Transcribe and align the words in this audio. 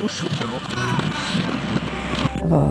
Jeg 0.00 0.08
var 2.48 2.70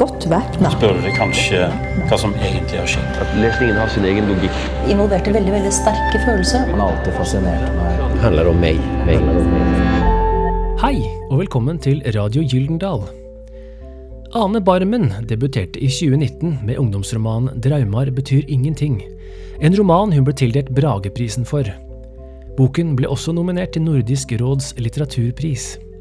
godt 0.00 0.24
væpna. 0.24 0.70
Spør 0.72 0.94
dere 0.96 1.10
kanskje 1.12 1.66
hva 2.08 2.16
som 2.16 2.32
egentlig 2.38 2.78
har 2.80 2.88
skjedd? 2.88 3.18
At 3.20 3.34
lesningen 3.36 3.76
har 3.76 3.90
sin 3.92 4.06
egen 4.08 4.24
logikk. 4.30 4.56
Involverte 4.88 5.34
veldig 5.36 5.52
veldig 5.52 5.72
sterke 5.76 6.22
følelser. 6.22 6.64
Han 6.70 6.80
har 6.80 6.94
alltid 6.94 7.12
fascinert 7.18 7.66
meg. 7.76 8.00
Det 8.14 8.22
handler 8.24 8.48
om 8.54 8.64
meg. 8.64 8.80
meg. 9.04 9.20
Hei, 10.80 10.94
og 11.28 11.42
velkommen 11.42 11.76
til 11.76 12.00
Radio 12.16 12.40
Gyldendal. 12.40 13.04
Ane 14.32 14.64
Barmen 14.64 15.12
debuterte 15.28 15.76
i 15.76 15.92
2019 15.92 16.64
med 16.64 16.80
ungdomsromanen 16.80 17.60
'Draumar 17.60 18.08
betyr 18.16 18.48
ingenting', 18.48 19.02
en 19.60 19.76
roman 19.76 20.12
hun 20.12 20.24
ble 20.24 20.32
tildelt 20.32 20.72
Brageprisen 20.72 21.44
for. 21.44 21.68
Boken 22.56 22.96
ble 22.96 23.12
også 23.12 23.32
nominert 23.36 23.76
til 23.76 23.82
Nordisk 23.82 24.32
råds 24.40 24.72
litteraturpris. 24.80 25.91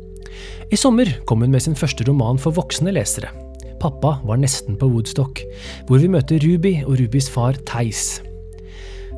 I 0.72 0.80
sommer 0.80 1.10
kom 1.26 1.44
hun 1.44 1.52
med 1.54 1.64
sin 1.64 1.78
første 1.78 2.06
roman 2.08 2.40
for 2.42 2.56
voksne 2.56 2.94
lesere. 2.96 3.32
'Pappa 3.82 4.20
var 4.24 4.38
nesten 4.38 4.78
på 4.78 4.90
Woodstock', 4.92 5.42
hvor 5.88 5.98
vi 5.98 6.10
møter 6.12 6.42
Ruby 6.44 6.84
og 6.86 7.00
Rubys 7.00 7.30
far 7.30 7.58
Theis. 7.66 8.22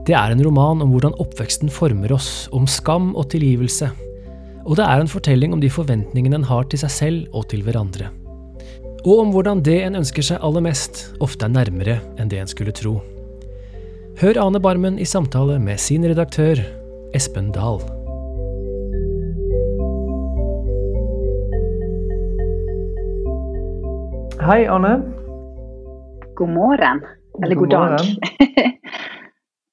Det 0.08 0.16
er 0.16 0.32
en 0.32 0.44
roman 0.44 0.82
om 0.84 0.92
hvordan 0.92 1.16
oppveksten 1.20 1.72
former 1.72 2.12
oss, 2.16 2.50
om 2.52 2.68
skam 2.68 3.14
og 3.16 3.30
tilgivelse. 3.32 3.92
Og 4.64 4.76
det 4.80 4.84
er 4.88 5.00
en 5.00 5.12
fortelling 5.12 5.56
om 5.56 5.64
de 5.64 5.72
forventningene 5.72 6.40
en 6.40 6.48
har 6.48 6.68
til 6.68 6.80
seg 6.80 6.92
selv 6.92 7.36
og 7.36 7.50
til 7.52 7.64
hverandre. 7.64 8.10
Og 9.04 9.20
om 9.20 9.34
hvordan 9.36 9.64
det 9.64 9.82
en 9.84 10.00
ønsker 10.00 10.24
seg 10.24 10.44
aller 10.44 10.64
mest, 10.64 11.10
ofte 11.24 11.48
er 11.48 11.56
nærmere 11.56 12.00
enn 12.20 12.32
det 12.32 12.40
en 12.40 12.52
skulle 12.52 12.76
tro. 12.76 13.02
Hør 14.20 14.40
Ane 14.46 14.64
Barmen 14.64 15.00
i 15.00 15.08
samtale 15.08 15.60
med 15.60 15.80
sin 15.80 16.08
redaktør, 16.08 16.64
Espen 17.16 17.52
Dahl. 17.52 17.84
Hei, 24.46 24.68
Anne. 24.68 25.02
God 26.36 26.50
morgen. 26.50 27.02
Eller 27.44 27.56
god, 27.56 27.70
God 27.70 27.70
dag. 27.70 28.00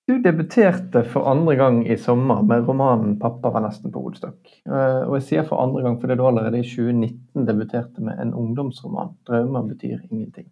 Du 0.07 0.19
debuterte 0.23 1.05
for 1.05 1.27
andre 1.31 1.55
gang 1.57 1.87
i 1.87 1.97
sommer 1.97 2.43
med 2.43 2.69
romanen 2.69 3.19
'Pappa 3.19 3.51
var 3.51 3.61
nesten 3.61 3.93
på 3.93 4.01
Woodstock'. 4.03 4.49
Eh, 4.67 5.09
Og 5.09 5.15
jeg 5.15 5.23
sier 5.23 5.43
for 5.43 5.63
andre 5.63 5.83
gang 5.83 6.01
fordi 6.01 6.15
du 6.15 6.23
allerede 6.27 6.59
i 6.59 6.67
2019 6.67 7.47
debuterte 7.47 8.03
med 8.03 8.19
en 8.23 8.35
ungdomsroman. 8.35 9.15
'Drømmer 9.27 9.63
betyr 9.63 9.99
ingenting'. 10.11 10.51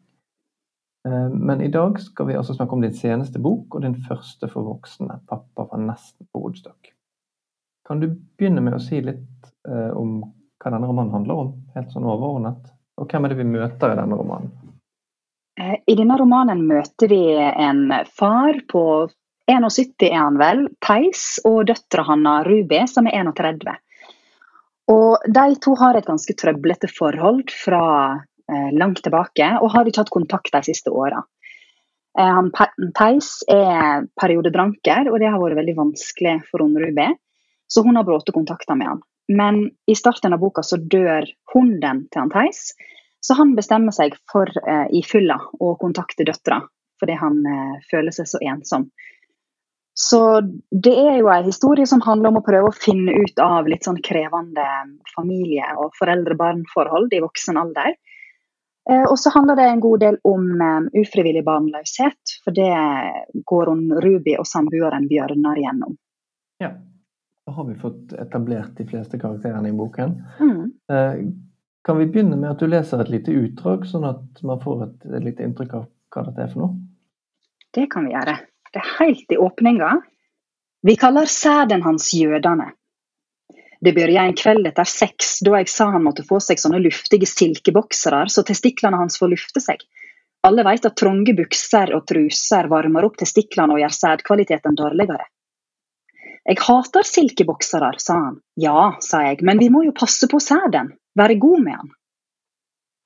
Eh, 1.07 1.29
Men 1.31 1.61
i 1.61 1.71
dag 1.71 1.99
skal 2.01 2.27
vi 2.27 2.33
altså 2.39 2.55
snakke 2.55 2.73
om 2.73 2.83
din 2.83 2.95
seneste 2.95 3.39
bok 3.39 3.75
og 3.75 3.83
din 3.83 3.97
første 4.09 4.49
for 4.49 4.63
voksne. 4.63 5.21
'Pappa 5.29 5.69
var 5.71 5.79
nesten 5.79 6.27
på 6.33 6.41
Woodstock'. 6.43 6.95
Kan 7.89 8.01
du 8.01 8.17
begynne 8.39 8.61
med 8.61 8.75
å 8.75 8.79
si 8.83 9.01
litt 9.01 9.53
eh, 9.69 9.91
om 9.97 10.23
hva 10.59 10.71
denne 10.71 10.87
romanen 10.87 11.13
handler 11.13 11.35
om, 11.35 11.55
helt 11.75 11.91
sånn 11.93 12.05
overordnet? 12.05 12.78
Og 12.99 13.09
hvem 13.11 13.25
er 13.25 13.33
det 13.33 13.39
vi 13.41 13.47
møter 13.47 13.93
i 13.93 13.99
denne 13.99 14.19
romanen? 14.19 14.51
Eh, 15.61 15.79
I 15.87 15.97
denne 15.99 16.19
romanen 16.19 16.65
møter 16.67 17.11
vi 17.11 17.23
en 17.39 17.87
far 18.19 18.61
på 18.71 18.85
71 19.49 20.05
er 20.11 20.19
han 20.19 20.37
vel, 20.39 20.67
Theis, 20.85 21.39
og 21.49 21.67
døtra 21.71 22.05
hans 22.11 22.47
Ruby, 22.47 22.83
som 22.91 23.09
er 23.09 23.23
31. 23.23 23.71
Og 24.93 25.25
de 25.25 25.47
to 25.65 25.75
har 25.81 25.97
et 25.97 26.09
ganske 26.09 26.35
trøblete 26.37 26.91
forhold 26.93 27.49
fra 27.53 27.83
eh, 28.13 28.71
langt 28.77 29.03
tilbake, 29.05 29.49
og 29.63 29.73
har 29.73 29.89
ikke 29.89 30.05
hatt 30.05 30.13
kontakt 30.13 30.53
de 30.53 30.63
siste 30.69 30.93
åra. 30.93 31.23
Eh, 32.19 32.43
Theis 32.99 33.31
er 33.53 34.05
periodedranker, 34.21 35.09
og 35.09 35.21
det 35.23 35.33
har 35.33 35.41
vært 35.41 35.61
veldig 35.63 35.77
vanskelig 35.81 36.39
for 36.51 36.65
hun 36.65 36.77
Ruby. 36.77 37.09
Så 37.69 37.85
hun 37.85 37.97
har 38.01 38.07
brutt 38.09 38.29
kontakten 38.33 38.81
med 38.81 38.93
han. 38.95 39.03
Men 39.29 39.67
i 39.89 39.97
starten 39.97 40.33
av 40.33 40.41
boka 40.41 40.65
så 40.65 40.79
dør 40.81 41.27
hunden 41.55 42.07
til 42.13 42.25
han 42.25 42.33
Theis. 42.33 42.73
Så 43.21 43.35
han 43.35 43.55
bestemmer 43.59 43.95
seg 43.95 44.15
for 44.31 44.51
eh, 44.63 44.87
i 44.95 45.03
fylla 45.03 45.39
å 45.59 45.75
kontakte 45.81 46.27
døtra, 46.27 46.61
fordi 47.01 47.19
han 47.19 47.41
eh, 47.47 47.79
føler 47.91 48.15
seg 48.15 48.31
så 48.31 48.41
ensom. 48.47 48.89
Så 49.99 50.21
det 50.71 50.95
er 50.95 51.17
jo 51.19 51.31
en 51.33 51.49
historie 51.49 51.87
som 51.91 52.05
handler 52.05 52.31
om 52.31 52.39
å 52.39 52.45
prøve 52.47 52.71
å 52.71 52.77
finne 52.77 53.17
ut 53.19 53.41
av 53.43 53.67
litt 53.67 53.89
sånn 53.89 53.99
krevende 54.07 54.67
familie- 55.11 55.73
og 55.75 55.97
foreldre-barn-forhold 55.99 57.17
i 57.17 57.25
voksen 57.25 57.59
alder. 57.59 57.97
Eh, 58.91 59.03
og 59.03 59.17
så 59.19 59.33
handler 59.35 59.59
det 59.59 59.67
en 59.69 59.83
god 59.83 60.05
del 60.05 60.21
om 60.25 60.47
eh, 60.63 61.03
ufrivillig 61.03 61.43
barnløshet, 61.45 62.37
for 62.45 62.55
det 62.55 62.71
går 63.51 63.73
hun 63.73 63.83
Ruby 64.05 64.39
og 64.39 64.47
samboeren 64.47 65.11
Bjørnar 65.11 65.59
gjennom. 65.61 65.99
Ja, 66.63 66.71
har 67.55 67.69
vi 67.69 67.75
fått 67.81 68.13
etablert 68.13 68.77
de 68.77 68.87
fleste 68.89 69.19
karakterene 69.21 69.71
i 69.71 69.77
boken. 69.77 70.17
Mm. 70.41 70.65
Eh, 70.93 71.21
Kan 71.89 71.99
vi 71.99 72.07
begynne 72.07 72.37
med 72.37 72.51
at 72.51 72.61
du 72.61 72.67
leser 72.69 73.01
et 73.01 73.09
lite 73.09 73.33
utdrag, 73.33 73.87
sånn 73.89 74.03
at 74.05 74.43
man 74.45 74.59
får 74.61 74.83
et, 74.85 74.97
et 75.09 75.25
lite 75.25 75.45
inntrykk 75.47 75.71
av 75.79 75.87
hva 76.13 76.25
dette 76.27 76.43
er 76.45 76.51
for 76.53 76.61
noe? 76.61 76.75
Det 77.73 77.87
kan 77.93 78.05
vi 78.05 78.13
gjøre. 78.13 78.35
Det 78.75 78.83
er 78.83 78.91
helt 78.99 79.33
i 79.33 79.39
åpninga. 79.41 79.93
Vi 80.85 80.97
kaller 81.01 81.31
sæden 81.33 81.87
hans 81.87 82.11
jødene. 82.13 82.67
Det 83.81 83.95
begynte 83.97 84.21
en 84.21 84.37
kveld 84.37 84.69
etter 84.69 84.91
seks, 84.91 85.39
da 85.47 85.63
jeg 85.63 85.71
sa 85.73 85.89
han 85.95 86.05
måtte 86.05 86.27
få 86.29 86.43
seg 86.45 86.61
sånne 86.61 86.83
luftige 86.83 87.31
silkeboksere, 87.31 88.25
så 88.29 88.45
testiklene 88.45 89.01
hans 89.01 89.17
får 89.17 89.33
lufte 89.33 89.63
seg. 89.65 89.81
Alle 90.45 90.67
vet 90.69 90.87
at 90.87 90.99
trange 90.99 91.33
bukser 91.41 91.95
og 91.97 92.05
truser 92.11 92.69
varmer 92.69 93.07
opp 93.09 93.17
testiklene 93.25 93.79
og 93.79 93.81
gjør 93.81 93.97
sædkvaliteten 93.97 94.77
dårligere. 94.77 95.25
Jeg 96.49 96.63
hater 96.65 97.05
silkeboksere, 97.05 97.91
sa 98.01 98.15
han. 98.17 98.37
Ja, 98.57 98.97
sa 99.05 99.21
jeg, 99.27 99.43
men 99.45 99.61
vi 99.61 99.69
må 99.73 99.83
jo 99.85 99.93
passe 99.97 100.29
på 100.31 100.41
sæden, 100.41 100.95
være 101.19 101.37
god 101.43 101.65
med 101.65 101.77
han. 101.77 101.91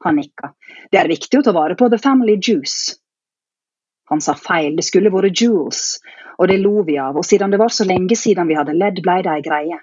Han 0.06 0.18
nikka. 0.18 0.52
Det 0.90 1.00
er 1.00 1.10
viktig 1.10 1.40
å 1.40 1.46
ta 1.46 1.54
vare 1.54 1.74
på 1.78 1.88
the 1.90 1.98
family 1.98 2.36
juice. 2.38 2.98
Han 4.10 4.22
sa 4.22 4.36
feil, 4.38 4.76
det 4.78 4.86
skulle 4.86 5.10
vært 5.10 5.40
jewels, 5.42 5.98
og 6.38 6.50
det 6.50 6.60
lo 6.62 6.84
vi 6.86 6.98
av, 7.02 7.18
og 7.18 7.26
siden 7.26 7.50
det 7.54 7.58
var 7.62 7.74
så 7.74 7.86
lenge 7.88 8.18
siden 8.18 8.46
vi 8.50 8.58
hadde 8.58 8.76
ledd, 8.78 9.02
blei 9.02 9.20
det 9.26 9.34
ei 9.34 9.44
greie. 9.46 9.78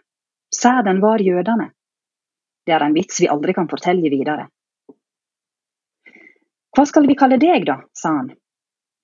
Sæden 0.55 1.03
var 1.03 1.23
jødene. 1.23 1.71
Det 2.65 2.75
er 2.75 2.85
en 2.85 2.95
vits 2.95 3.19
vi 3.19 3.27
aldri 3.31 3.55
kan 3.57 3.67
fortelle 3.71 4.11
videre. 4.11 4.47
Hva 6.75 6.85
skal 6.85 7.07
vi 7.09 7.17
kalle 7.19 7.39
deg, 7.41 7.65
da? 7.67 7.81
sa 7.97 8.13
han. 8.21 8.31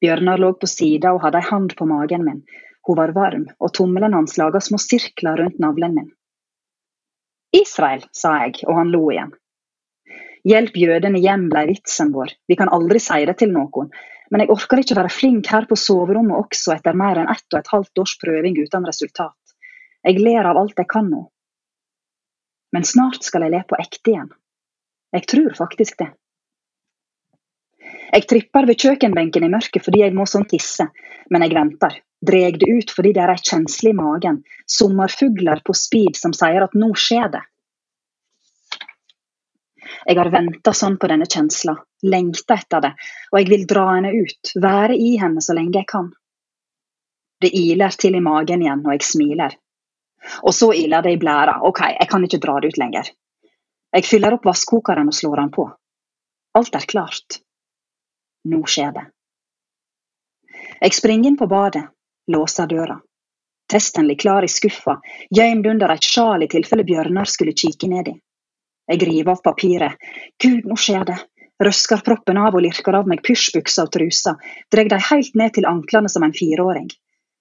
Bjørnar 0.03 0.39
lå 0.39 0.53
på 0.59 0.67
sida 0.69 1.15
og 1.15 1.23
hadde 1.23 1.41
ei 1.41 1.49
hand 1.49 1.75
på 1.75 1.87
magen 1.89 2.23
min. 2.27 2.43
Hun 2.85 2.97
var 2.99 3.15
varm, 3.15 3.47
og 3.59 3.73
tommelen 3.73 4.13
hans 4.13 4.37
laga 4.37 4.61
små 4.61 4.77
sirkler 4.81 5.41
rundt 5.41 5.57
navlen 5.59 5.95
min. 5.97 6.11
Israel, 7.55 8.03
sa 8.13 8.35
jeg, 8.43 8.61
og 8.67 8.77
han 8.77 8.91
lo 8.93 9.07
igjen. 9.13 9.31
Hjelp 10.45 10.75
jødene 10.77 11.21
hjem, 11.23 11.47
blei 11.49 11.65
vitsen 11.71 12.11
vår, 12.13 12.35
vi 12.45 12.57
kan 12.59 12.69
aldri 12.69 13.01
si 13.01 13.23
det 13.25 13.39
til 13.39 13.53
noen, 13.55 13.89
men 14.29 14.43
jeg 14.43 14.51
orker 14.53 14.81
ikke 14.81 14.97
være 14.99 15.13
flink 15.13 15.49
her 15.49 15.65
på 15.69 15.77
soverommet 15.79 16.37
også 16.37 16.75
etter 16.75 16.97
mer 16.97 17.21
enn 17.21 17.31
ett 17.31 17.45
og 17.53 17.59
et 17.59 17.71
halvt 17.73 18.01
års 18.03 18.13
prøving 18.21 18.59
uten 18.61 18.85
resultat. 18.85 19.55
Jeg 20.05 20.21
ler 20.21 20.45
av 20.45 20.59
alt 20.61 20.77
jeg 20.77 20.89
kan 20.91 21.09
nå. 21.09 21.23
Men 22.75 22.85
snart 22.85 23.25
skal 23.25 23.45
jeg 23.45 23.55
le 23.55 23.63
på 23.65 23.77
ekte 23.81 24.13
igjen. 24.13 24.29
Jeg 25.15 25.25
tror 25.31 25.57
faktisk 25.57 25.97
det. 26.03 26.11
Jeg 28.13 28.25
tripper 28.29 28.67
ved 28.69 28.81
kjøkkenbenken 28.81 29.45
i 29.45 29.53
mørket 29.53 29.85
fordi 29.85 30.03
jeg 30.03 30.13
må 30.17 30.27
sånn 30.29 30.45
tisse, 30.49 30.85
men 31.33 31.45
jeg 31.45 31.57
venter. 31.57 32.01
Dreg 32.21 32.59
det 32.59 32.69
ut 32.69 32.93
fordi 32.95 33.11
det 33.13 33.23
er 33.25 33.41
kjensle 33.41 33.91
i 33.91 33.97
magen, 33.97 34.43
sommerfugler 34.65 35.61
på 35.65 35.75
speed 35.77 36.17
som 36.17 36.33
sier 36.33 36.63
at 36.63 36.77
nå 36.77 36.93
skjer 36.97 37.31
det. 37.35 37.43
Jeg 40.05 40.17
har 40.19 40.29
venta 40.29 40.73
sånn 40.73 40.97
på 41.01 41.09
denne 41.09 41.25
kjensla, 41.25 41.75
lengta 42.05 42.57
etter 42.59 42.83
det, 42.83 42.91
og 43.31 43.39
jeg 43.39 43.49
vil 43.49 43.65
dra 43.69 43.85
henne 43.95 44.11
ut, 44.13 44.51
være 44.61 44.97
i 44.97 45.15
henne 45.21 45.41
så 45.41 45.55
lenge 45.57 45.79
jeg 45.79 45.89
kan. 45.89 46.11
Det 47.41 47.51
iler 47.57 47.95
til 47.99 48.17
i 48.17 48.23
magen 48.23 48.63
igjen, 48.63 48.83
og 48.85 48.93
jeg 48.93 49.05
smiler. 49.05 49.55
Og 50.45 50.53
så 50.57 50.71
iler 50.73 51.05
det 51.05 51.15
i 51.15 51.21
blæra, 51.21 51.59
ok, 51.67 51.81
jeg 51.99 52.09
kan 52.09 52.25
ikke 52.25 52.41
dra 52.41 52.59
det 52.61 52.73
ut 52.73 52.79
lenger. 52.81 53.09
Jeg 53.95 54.05
fyller 54.05 54.37
opp 54.37 54.45
vasskokeren 54.45 55.09
og 55.09 55.15
slår 55.15 55.41
den 55.41 55.51
på. 55.55 55.67
Alt 56.55 56.77
er 56.77 56.87
klart. 56.89 57.39
Nå 58.49 58.61
skjer 58.69 58.93
det. 58.95 59.05
Jeg 60.81 60.95
springer 60.97 61.29
inn 61.29 61.37
på 61.39 61.47
badet, 61.49 61.85
låser 62.31 62.67
døra. 62.67 62.99
Testen 63.71 64.07
ligger 64.07 64.21
klar 64.21 64.45
i 64.45 64.47
skuffa, 64.51 64.99
gjemt 65.33 65.65
under 65.65 65.89
et 65.89 66.05
sjal 66.05 66.43
i 66.45 66.49
tilfelle 66.49 66.85
Bjørnar 66.85 67.29
skulle 67.29 67.55
kikke 67.57 67.89
nedi. 67.89 68.13
Jeg 68.85 69.01
river 69.01 69.33
av 69.33 69.41
papiret. 69.45 69.95
Gud, 70.41 70.67
nå 70.69 70.77
skjer 70.77 71.07
det. 71.09 71.17
Røsker 71.63 72.03
proppen 72.05 72.37
av 72.37 72.53
og 72.53 72.61
lirker 72.65 72.97
av 72.99 73.07
meg 73.09 73.23
pysjbuksa 73.25 73.87
og 73.87 73.93
trusa, 73.95 74.35
dreg 74.73 74.91
de 74.91 74.99
helt 75.09 75.37
ned 75.39 75.55
til 75.55 75.67
anklene 75.69 76.11
som 76.11 76.25
en 76.27 76.35
fireåring. 76.35 76.89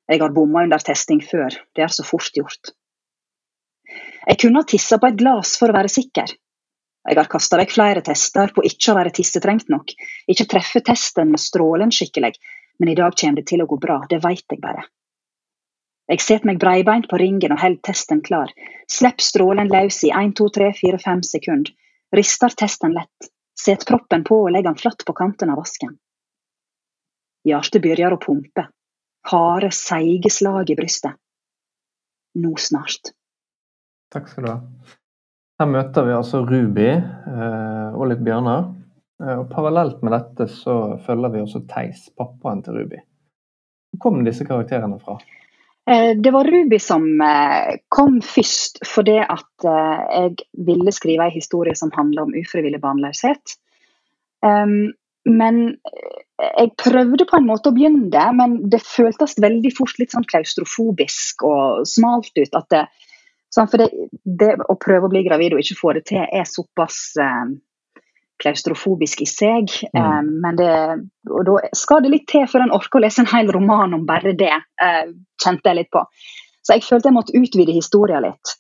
Jeg 0.09 0.21
har 0.21 0.33
bomma 0.37 0.63
under 0.65 0.81
testing 0.85 1.21
før, 1.25 1.57
det 1.75 1.85
er 1.85 1.93
så 1.93 2.05
fort 2.07 2.31
gjort. 2.37 2.73
Jeg 4.25 4.41
kunne 4.41 4.63
ha 4.63 4.69
tissa 4.69 5.01
på 5.01 5.11
et 5.11 5.19
glass 5.21 5.57
for 5.61 5.73
å 5.73 5.77
være 5.77 5.93
sikker. 5.93 6.31
Jeg 7.05 7.19
har 7.19 7.29
kasta 7.29 7.59
vekk 7.61 7.75
flere 7.75 8.01
tester 8.05 8.53
på 8.55 8.65
ikke 8.65 8.93
å 8.93 8.97
være 8.97 9.13
tissetrengt 9.19 9.69
nok, 9.73 9.93
ikke 10.31 10.47
treffe 10.49 10.81
testen 10.85 11.35
med 11.35 11.43
strålen 11.43 11.93
skikkelig, 11.93 12.33
men 12.79 12.91
i 12.91 12.97
dag 12.99 13.17
kommer 13.21 13.41
det 13.41 13.47
til 13.51 13.63
å 13.63 13.69
gå 13.71 13.79
bra, 13.81 14.01
det 14.11 14.21
veit 14.25 14.45
jeg 14.51 14.61
bare. 14.63 14.85
Jeg 16.11 16.21
setter 16.21 16.51
meg 16.51 16.61
breibeint 16.61 17.07
på 17.09 17.19
ringen 17.21 17.55
og 17.55 17.63
holder 17.63 17.81
testen 17.89 18.21
klar. 18.25 18.51
Slipp 18.93 19.23
strålen 19.25 19.71
løs 19.73 20.03
i 20.05 20.11
1, 20.13 20.35
2, 20.37 20.49
3, 20.59 20.71
4, 20.77 21.01
5 21.01 21.23
sekunder. 21.31 21.73
Rister 22.15 22.53
testen 22.53 22.93
lett, 22.95 23.31
set 23.59 23.87
proppen 23.89 24.25
på 24.27 24.43
og 24.45 24.53
legger 24.53 24.71
den 24.71 24.81
flatt 24.83 25.05
på 25.07 25.17
kanten 25.17 25.51
av 25.51 25.63
vasken. 25.63 25.97
Hjertet 27.49 27.83
begynner 27.83 28.15
å 28.15 28.21
pumpe. 28.21 28.69
Harde, 29.31 29.71
seige 29.73 30.31
slag 30.33 30.71
i 30.71 30.77
brystet. 30.77 31.17
Nå 32.41 32.53
snart. 32.61 33.15
Takk 34.13 34.29
skal 34.29 34.45
du 34.45 34.51
ha. 34.51 34.59
Her 35.61 35.71
møter 35.71 36.07
vi 36.07 36.15
altså 36.17 36.43
Ruby 36.45 36.89
eh, 36.91 37.91
og 37.95 38.09
litt 38.11 38.23
bjørner. 38.27 38.69
Eh, 39.23 39.37
og 39.39 39.51
Parallelt 39.53 40.03
med 40.03 40.15
dette 40.15 40.49
så 40.51 40.99
følger 41.07 41.35
vi 41.35 41.45
også 41.45 41.65
Theis, 41.71 42.09
pappaen 42.19 42.63
til 42.65 42.81
Ruby. 42.81 43.01
Hvor 43.95 44.03
kom 44.09 44.25
disse 44.27 44.47
karakterene 44.47 44.99
fra? 45.03 45.19
Eh, 45.91 46.15
det 46.19 46.33
var 46.35 46.49
Ruby 46.51 46.81
som 46.83 47.07
eh, 47.23 47.77
kom 47.93 48.19
først 48.25 48.83
fordi 48.89 49.21
at 49.23 49.69
jeg 49.69 50.35
ville 50.67 50.93
skrive 50.93 51.29
en 51.29 51.37
historie 51.37 51.77
som 51.79 51.93
handler 51.95 52.27
om 52.27 52.37
ufrivillig 52.37 52.81
barnløshet. 52.83 53.59
Um, 54.45 54.93
men 55.25 55.79
jeg 56.37 56.75
prøvde 56.77 57.25
på 57.25 57.39
en 57.39 57.47
måte 57.49 57.71
å 57.71 57.73
begynne 57.73 58.11
det, 58.13 58.25
men 58.37 58.59
det 58.69 58.83
føltes 58.85 59.39
veldig 59.41 59.71
fort 59.73 59.97
litt 59.97 60.13
sånn 60.13 60.27
klaustrofobisk 60.29 61.47
og 61.49 61.87
smalt 61.89 62.35
ut. 62.37 62.59
at 62.59 62.67
det, 62.75 62.83
sånn, 63.55 63.71
For 63.73 63.81
det, 63.81 63.87
det, 64.43 64.51
å 64.69 64.77
prøve 64.77 65.09
å 65.09 65.13
bli 65.15 65.23
gravid 65.25 65.57
og 65.57 65.63
ikke 65.63 65.79
få 65.81 65.95
det 65.97 66.05
til 66.11 66.27
er 66.27 66.45
såpass 66.51 66.99
klaustrofobisk 68.43 69.23
i 69.25 69.29
seg. 69.29 69.73
Mm. 69.95 70.01
Um, 70.01 70.31
men 70.43 70.59
det, 70.59 70.73
og 71.31 71.47
da 71.49 71.57
skal 71.77 72.05
det 72.05 72.13
litt 72.13 72.27
til 72.31 72.47
før 72.51 72.67
en 72.67 72.75
orker 72.75 73.01
å 73.01 73.05
lese 73.07 73.23
en 73.23 73.31
hel 73.31 73.53
roman 73.55 73.97
om 73.97 74.07
bare 74.09 74.35
det, 74.39 74.53
uh, 74.83 75.07
kjente 75.43 75.71
jeg 75.71 75.81
litt 75.81 75.93
på. 75.95 76.05
Så 76.65 76.77
jeg 76.77 76.87
følte 76.87 77.11
jeg 77.11 77.19
måtte 77.19 77.39
utvide 77.39 77.77
historien 77.77 78.25
litt. 78.25 78.55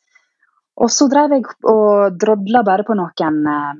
Og 0.82 0.90
så 0.90 1.06
drev 1.10 1.36
jeg 1.36 1.46
og 1.70 2.18
drodla 2.20 2.64
bare 2.66 2.86
på 2.86 2.96
noen 2.98 3.40
uh, 3.48 3.72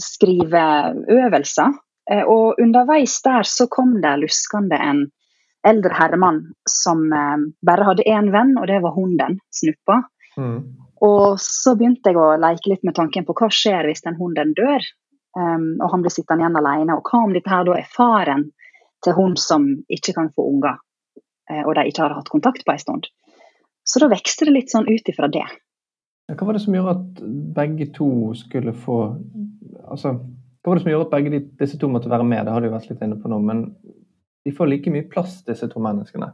skriveøvelser. 0.00 1.74
Uh, 2.12 2.24
og 2.26 2.62
underveis 2.62 3.18
der 3.24 3.48
så 3.48 3.68
kom 3.72 3.98
det 4.02 4.18
luskende 4.22 4.78
en 4.80 5.04
eldre 5.62 5.94
herremann 5.94 6.40
som 6.66 7.04
bare 7.62 7.84
hadde 7.86 8.02
én 8.10 8.32
venn, 8.34 8.56
og 8.58 8.64
det 8.66 8.80
var 8.82 8.96
hunden, 8.96 9.36
Snuppa. 9.54 10.00
Mm. 10.34 10.56
Og 11.06 11.38
så 11.38 11.76
begynte 11.78 12.10
jeg 12.10 12.18
å 12.18 12.32
leke 12.40 12.72
litt 12.72 12.82
med 12.82 12.96
tanken 12.96 13.22
på 13.28 13.36
hva 13.38 13.46
skjer 13.46 13.86
hvis 13.86 14.02
den 14.02 14.18
hunden 14.18 14.56
dør. 14.58 14.82
Um, 15.32 15.80
og 15.80 15.88
han 15.94 16.02
blir 16.04 16.12
sittende 16.12 16.44
igjen 16.44 16.58
alene. 16.60 16.98
Og 16.98 17.08
hva 17.08 17.22
om 17.24 17.32
dette 17.32 17.50
her 17.50 17.64
da 17.68 17.76
er 17.78 17.88
faren 17.88 18.50
til 19.04 19.16
hun 19.16 19.36
som 19.40 19.66
ikke 19.92 20.14
kan 20.18 20.30
få 20.34 20.44
unger, 20.50 20.78
uh, 21.50 21.62
og 21.64 21.74
de 21.78 21.86
ikke 21.88 22.04
har 22.04 22.16
hatt 22.18 22.32
kontakt 22.32 22.66
på 22.66 22.74
en 22.74 22.82
stund? 22.82 23.08
Så 23.88 24.02
da 24.02 24.10
vokste 24.12 24.46
det 24.46 24.54
litt 24.54 24.72
sånn 24.72 24.86
ut 24.86 25.08
ifra 25.10 25.30
det. 25.32 25.46
Hva 26.32 26.46
var 26.46 26.56
det 26.56 26.62
som 26.64 26.76
gjorde 26.76 26.94
at 26.94 27.22
begge 27.56 27.90
to 27.96 28.08
skulle 28.38 28.76
få 28.76 29.00
Altså, 29.92 30.12
hva 30.62 30.70
var 30.70 30.78
det 30.78 30.82
som 30.84 30.92
gjorde 30.92 31.04
at 31.08 31.12
begge 31.12 31.38
disse 31.58 31.76
to 31.76 31.88
måtte 31.90 32.08
være 32.08 32.24
med? 32.24 32.46
Det 32.46 32.52
har 32.54 32.62
de 32.62 32.68
jo 32.70 32.72
vært 32.72 32.86
litt 32.88 33.00
inne 33.04 33.16
på 33.20 33.28
nå, 33.28 33.40
men 33.44 33.64
de 34.46 34.52
får 34.54 34.70
like 34.70 34.92
mye 34.94 35.04
plass, 35.10 35.40
disse 35.44 35.66
to 35.68 35.82
menneskene. 35.82 36.28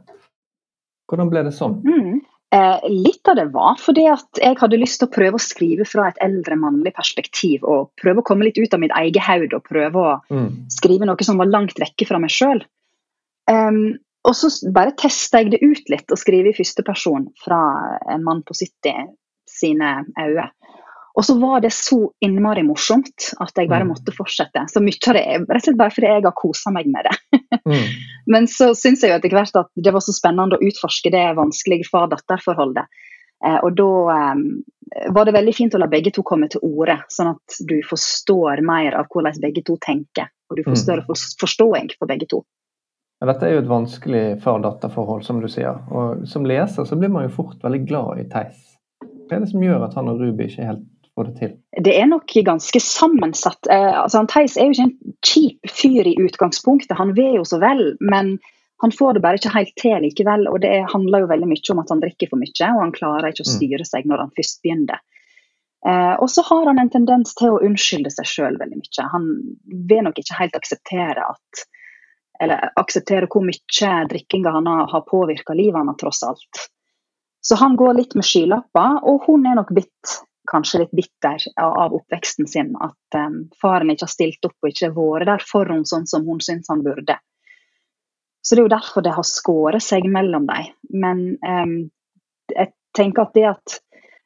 Hvordan 1.09 1.31
ble 1.31 1.41
det 1.47 1.53
sånn? 1.57 1.79
Mm. 1.81 2.21
Eh, 2.49 2.89
litt 2.89 3.29
av 3.29 3.35
det 3.37 3.45
var 3.53 3.75
fordi 3.77 4.07
at 4.09 4.39
jeg 4.41 4.57
hadde 4.57 4.79
lyst 4.81 4.97
til 5.01 5.05
å 5.05 5.13
prøve 5.13 5.37
å 5.37 5.43
skrive 5.43 5.85
fra 5.85 6.07
et 6.09 6.19
eldre 6.25 6.57
mannlig 6.57 6.95
perspektiv. 6.97 7.61
Og 7.61 7.91
prøve 8.01 8.23
å 8.23 8.25
komme 8.25 8.47
litt 8.47 8.57
ut 8.57 8.73
av 8.73 8.81
mitt 8.81 8.95
eget 8.97 9.25
hode 9.27 9.59
og 9.59 9.67
prøve 9.69 10.01
å 10.01 10.13
mm. 10.33 10.51
skrive 10.73 11.09
noe 11.09 11.27
som 11.27 11.37
var 11.41 11.51
langt 11.51 11.77
vekke 11.81 12.07
fra 12.09 12.21
meg 12.21 12.33
sjøl. 12.33 12.63
Um, 13.49 13.99
og 14.27 14.35
så 14.35 14.49
bare 14.73 14.97
testa 14.97 15.43
jeg 15.43 15.53
det 15.53 15.61
ut 15.61 15.93
litt 15.93 16.11
og 16.11 16.19
skrive 16.19 16.51
i 16.51 16.57
første 16.57 16.83
person 16.85 17.29
fra 17.43 17.59
en 18.09 18.25
mann 18.25 18.41
på 18.45 18.57
70 18.57 19.13
sine 19.49 19.93
øyne. 20.17 20.49
Og 21.17 21.25
så 21.25 21.35
var 21.39 21.61
det 21.63 21.71
så 21.73 21.97
innmari 22.23 22.61
morsomt 22.63 23.31
at 23.41 23.57
jeg 23.57 23.69
bare 23.69 23.87
mm. 23.87 23.91
måtte 23.91 24.13
fortsette. 24.15 24.65
Så 24.69 24.81
mye 24.83 25.09
av 25.09 25.17
det 25.17 25.23
er 25.25 25.41
rett 25.41 25.61
og 25.61 25.65
slett 25.65 25.79
bare 25.79 25.93
fordi 25.95 26.11
jeg 26.11 26.25
har 26.25 26.35
kosa 26.37 26.73
meg 26.73 26.89
med 26.91 27.09
det. 27.09 27.41
mm. 27.65 27.87
Men 28.33 28.47
så 28.51 28.71
syns 28.77 29.03
jeg 29.03 29.11
jo 29.11 29.17
etter 29.17 29.33
hvert 29.33 29.57
at 29.57 29.71
det 29.75 29.93
var 29.95 30.05
så 30.05 30.15
spennende 30.15 30.59
å 30.59 30.67
utforske 30.69 31.11
det 31.13 31.25
vanskelige 31.39 31.89
far-datter-forholdet. 31.89 33.01
Eh, 33.45 33.57
og 33.65 33.73
da 33.79 33.89
eh, 34.15 35.09
var 35.15 35.25
det 35.25 35.35
veldig 35.35 35.55
fint 35.55 35.75
å 35.75 35.81
la 35.81 35.89
begge 35.89 36.13
to 36.13 36.23
komme 36.27 36.49
til 36.51 36.63
orde, 36.67 36.99
sånn 37.09 37.33
at 37.33 37.59
du 37.67 37.79
forstår 37.87 38.63
mer 38.67 38.97
av 38.99 39.09
hvordan 39.09 39.41
begge 39.41 39.65
to 39.65 39.79
tenker. 39.81 40.29
Og 40.49 40.57
du 40.57 40.63
får 40.65 40.77
mm. 40.77 40.81
større 40.83 41.19
forståing 41.41 41.91
for 41.97 42.09
begge 42.09 42.29
to. 42.29 42.43
Ja, 43.19 43.27
dette 43.33 43.49
er 43.49 43.57
jo 43.57 43.63
et 43.65 43.69
vanskelig 43.69 44.23
far-datter-forhold, 44.45 45.25
som 45.27 45.41
du 45.43 45.49
sier. 45.51 45.81
Og 45.91 46.23
som 46.29 46.47
leser 46.47 46.87
så 46.87 46.95
blir 46.95 47.11
man 47.11 47.27
jo 47.27 47.35
fort 47.41 47.59
veldig 47.65 47.81
glad 47.89 48.21
i 48.21 48.29
Theis. 48.31 48.61
Hva 49.27 49.37
er 49.37 49.43
det 49.43 49.51
som 49.51 49.63
gjør 49.63 49.83
at 49.85 49.97
han 49.99 50.09
og 50.09 50.23
Ruby 50.23 50.47
ikke 50.47 50.69
helt 50.69 50.87
få 51.19 51.27
det 51.27 51.35
til? 51.39 51.51
Det 51.85 51.95
er 51.99 52.07
nok 52.09 52.31
ganske 52.47 52.81
sammensatt. 52.83 53.67
Eh, 53.71 53.91
altså, 54.03 54.23
Theis 54.31 54.57
er 54.57 54.69
jo 54.69 54.77
ikke 54.77 54.87
en 54.87 55.17
kjip 55.25 55.73
fyr 55.81 56.09
i 56.09 56.15
utgangspunktet, 56.23 56.97
han 56.97 57.13
vil 57.17 57.39
jo 57.41 57.45
så 57.47 57.59
vel. 57.61 57.93
Men 57.99 58.37
han 58.79 58.95
får 58.95 59.17
det 59.17 59.23
bare 59.25 59.39
ikke 59.39 59.53
helt 59.53 59.75
til 59.79 59.97
likevel. 60.05 60.47
Og 60.51 60.61
det 60.63 60.73
handler 60.93 61.25
jo 61.25 61.31
veldig 61.31 61.49
mye 61.51 61.73
om 61.75 61.83
at 61.83 61.93
han 61.93 62.03
drikker 62.03 62.31
for 62.31 62.41
mye, 62.41 62.73
og 62.73 62.83
han 62.85 62.95
klarer 62.95 63.31
ikke 63.31 63.45
å 63.45 63.49
mm. 63.49 63.55
styre 63.57 63.87
seg 63.87 64.07
når 64.09 64.23
han 64.23 64.35
først 64.37 64.61
begynner. 64.63 65.03
Eh, 65.87 66.15
og 66.19 66.27
så 66.31 66.43
har 66.47 66.67
han 66.67 66.79
en 66.81 66.91
tendens 66.91 67.35
til 67.39 67.55
å 67.55 67.61
unnskylde 67.63 68.11
seg 68.11 68.27
sjøl 68.27 68.59
veldig 68.59 68.79
mye. 68.79 69.09
Han 69.13 69.27
vil 69.91 70.07
nok 70.07 70.19
ikke 70.19 70.39
helt 70.39 70.57
akseptere 70.59 71.27
at 71.35 71.67
eller 72.39 72.69
akseptere 72.79 73.27
hvor 73.27 73.43
mye 73.43 73.95
drikkinga 74.07 74.51
han 74.55 74.67
har, 74.71 74.85
har 74.87 75.07
påvirka 75.07 75.55
livet 75.59 75.75
hans, 75.75 75.97
tross 75.99 76.21
alt. 76.23 76.61
Så 77.43 77.57
han 77.59 77.75
går 77.79 77.97
litt 77.97 78.15
med 78.15 78.27
skylapper, 78.27 78.99
og 79.07 79.27
hun 79.27 79.47
er 79.47 79.57
nok 79.59 79.73
blitt 79.75 80.13
kanskje 80.49 80.83
litt 80.83 80.95
bitter 80.97 81.45
av 81.61 81.93
oppveksten 81.95 82.47
sin. 82.49 82.73
At 82.81 83.17
um, 83.17 83.41
faren 83.61 83.91
ikke 83.93 84.07
har 84.07 84.13
stilt 84.13 84.45
opp 84.49 84.57
og 84.59 84.71
ikke 84.71 84.91
vært 84.95 85.29
der 85.29 85.45
for 85.45 85.69
henne 85.69 85.89
sånn 85.89 86.07
som 86.09 86.25
hun 86.27 86.41
syns 86.43 86.71
han 86.71 86.83
burde. 86.85 87.17
Så 88.41 88.55
det 88.55 88.63
er 88.63 88.67
jo 88.67 88.75
derfor 88.75 89.05
det 89.05 89.13
har 89.13 89.27
skåret 89.27 89.83
seg 89.83 90.07
mellom 90.09 90.47
dem. 90.49 90.73
Men 90.89 91.23
um, 91.43 91.77
jeg 92.55 92.73
tenker 92.97 93.27
at 93.27 93.37
det 93.37 93.47
at 93.53 93.79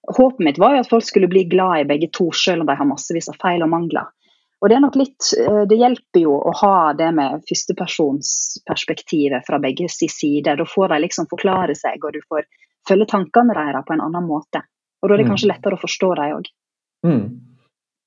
Håpet 0.04 0.44
mitt 0.44 0.58
var 0.60 0.74
jo 0.76 0.82
at 0.84 0.90
folk 0.92 1.06
skulle 1.08 1.30
bli 1.32 1.46
glad 1.48 1.80
i 1.80 1.86
begge 1.88 2.10
to, 2.12 2.26
selv 2.36 2.62
om 2.62 2.68
de 2.68 2.76
har 2.76 2.88
massevis 2.90 3.30
av 3.32 3.38
feil 3.40 3.64
og 3.64 3.70
mangler. 3.72 4.10
Og 4.64 4.70
Det 4.70 4.76
er 4.76 4.84
nok 4.84 4.96
litt, 4.96 5.24
eh, 5.40 5.64
det 5.68 5.78
hjelper 5.80 6.20
jo 6.24 6.34
å 6.40 6.52
ha 6.60 6.94
det 6.96 7.12
med 7.16 7.44
førstepersonsperspektivet 7.50 9.46
fra 9.48 9.60
begge 9.60 9.88
side. 9.92 10.56
Da 10.56 10.66
får 10.68 10.88
de 10.92 11.00
liksom 11.04 11.28
forklare 11.32 11.76
seg, 11.76 12.04
og 12.04 12.14
du 12.16 12.22
får 12.28 12.44
følge 12.88 13.06
tankene 13.12 13.54
deres 13.56 13.86
på 13.88 13.94
en 13.96 14.06
annen 14.08 14.28
måte. 14.28 14.62
Og 15.04 15.10
da 15.10 15.16
er 15.16 15.22
det 15.22 15.28
mm. 15.28 15.34
kanskje 15.34 15.52
lettere 15.52 15.78
å 15.78 15.84
forstå 15.84 16.10
dem 16.20 16.38
òg. 16.38 16.50
Mm. 17.04 17.24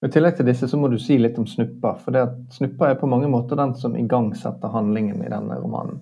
I 0.06 0.10
tillegg 0.12 0.36
til 0.38 0.48
disse 0.48 0.68
så 0.68 0.78
må 0.80 0.88
du 0.92 0.96
si 1.00 1.18
litt 1.20 1.38
om 1.40 1.46
Snuppa. 1.48 1.94
For 2.00 2.16
det 2.16 2.24
at 2.24 2.56
Snuppa 2.56 2.90
er 2.90 3.00
på 3.00 3.08
mange 3.10 3.28
måter 3.32 3.58
den 3.60 3.74
som 3.76 3.96
igangsetter 3.98 4.72
handlingen 4.72 5.20
i 5.24 5.32
denne 5.32 5.58
romanen. 5.60 6.00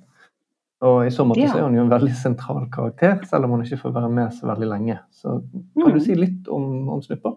Og 0.84 1.06
i 1.06 1.10
så 1.14 1.24
måte 1.26 1.40
ja. 1.40 1.50
så 1.50 1.60
er 1.60 1.68
hun 1.68 1.76
jo 1.78 1.84
en 1.86 1.92
veldig 1.92 2.14
sentral 2.18 2.66
karakter, 2.72 3.20
selv 3.30 3.46
om 3.46 3.54
hun 3.54 3.64
ikke 3.64 3.80
får 3.80 3.94
være 3.94 4.10
med 4.12 4.34
så 4.36 4.48
veldig 4.50 4.70
lenge. 4.70 4.98
Så 5.14 5.38
kan 5.40 5.86
mm. 5.86 5.94
du 5.94 6.00
si 6.04 6.16
litt 6.18 6.50
om, 6.52 6.88
om 6.92 7.02
Snuppa? 7.02 7.34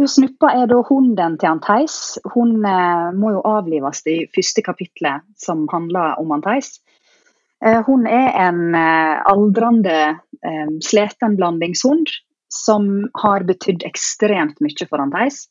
Jo, 0.00 0.08
Snuppa 0.10 0.50
er 0.58 0.68
da 0.70 0.80
hunden 0.88 1.38
til 1.40 1.50
Antheis. 1.50 1.96
Hun 2.34 2.56
eh, 2.66 3.08
må 3.14 3.34
jo 3.36 3.42
avlives 3.46 4.02
i 4.10 4.24
første 4.34 4.62
kapitlet 4.66 5.26
som 5.40 5.66
handler 5.72 6.20
om 6.22 6.32
Antheis. 6.36 6.76
Eh, 7.64 7.80
hun 7.86 8.06
er 8.10 8.30
en 8.48 8.74
eh, 8.74 9.16
aldrende, 9.30 9.98
eh, 10.44 10.70
sliten 10.84 11.36
blandingshund 11.40 12.10
som 12.54 13.08
har 13.22 13.44
betydd 13.48 13.84
ekstremt 13.86 14.60
mye 14.64 14.88
for 14.88 15.02
Theis. 15.14 15.44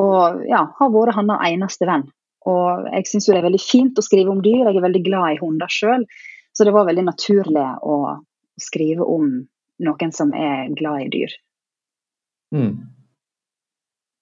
Og 0.00 0.44
ja, 0.50 0.66
har 0.78 0.92
vært 0.92 1.16
hans 1.16 1.48
eneste 1.48 1.88
venn. 1.88 2.06
Og 2.50 2.88
jeg 2.92 3.08
syns 3.08 3.30
det 3.30 3.38
er 3.38 3.46
veldig 3.46 3.62
fint 3.62 3.98
å 3.98 4.04
skrive 4.04 4.32
om 4.34 4.42
dyr, 4.44 4.66
jeg 4.66 4.76
er 4.76 4.84
veldig 4.84 5.04
glad 5.06 5.32
i 5.32 5.40
hunder 5.40 5.70
sjøl. 5.72 6.04
Så 6.54 6.66
det 6.66 6.74
var 6.74 6.86
veldig 6.86 7.06
naturlig 7.08 7.66
å 7.82 7.96
skrive 8.60 9.06
om 9.08 9.30
noen 9.84 10.12
som 10.14 10.34
er 10.36 10.68
glad 10.76 11.06
i 11.06 11.12
dyr. 11.14 11.32
Mm. 12.54 12.74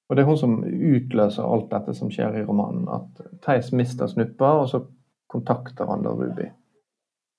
Og 0.08 0.16
det 0.16 0.22
er 0.22 0.28
hun 0.28 0.38
som 0.40 0.58
utløser 0.64 1.44
alt 1.44 1.70
dette 1.72 1.94
som 1.96 2.10
skjer 2.12 2.38
i 2.40 2.44
romanen. 2.46 2.86
At 2.92 3.20
Theis 3.44 3.72
mister 3.76 4.08
snuppa, 4.08 4.54
og 4.62 4.70
så 4.70 4.84
kontakter 5.32 5.88
han 5.88 6.04
da 6.04 6.14
Ruby. 6.16 6.48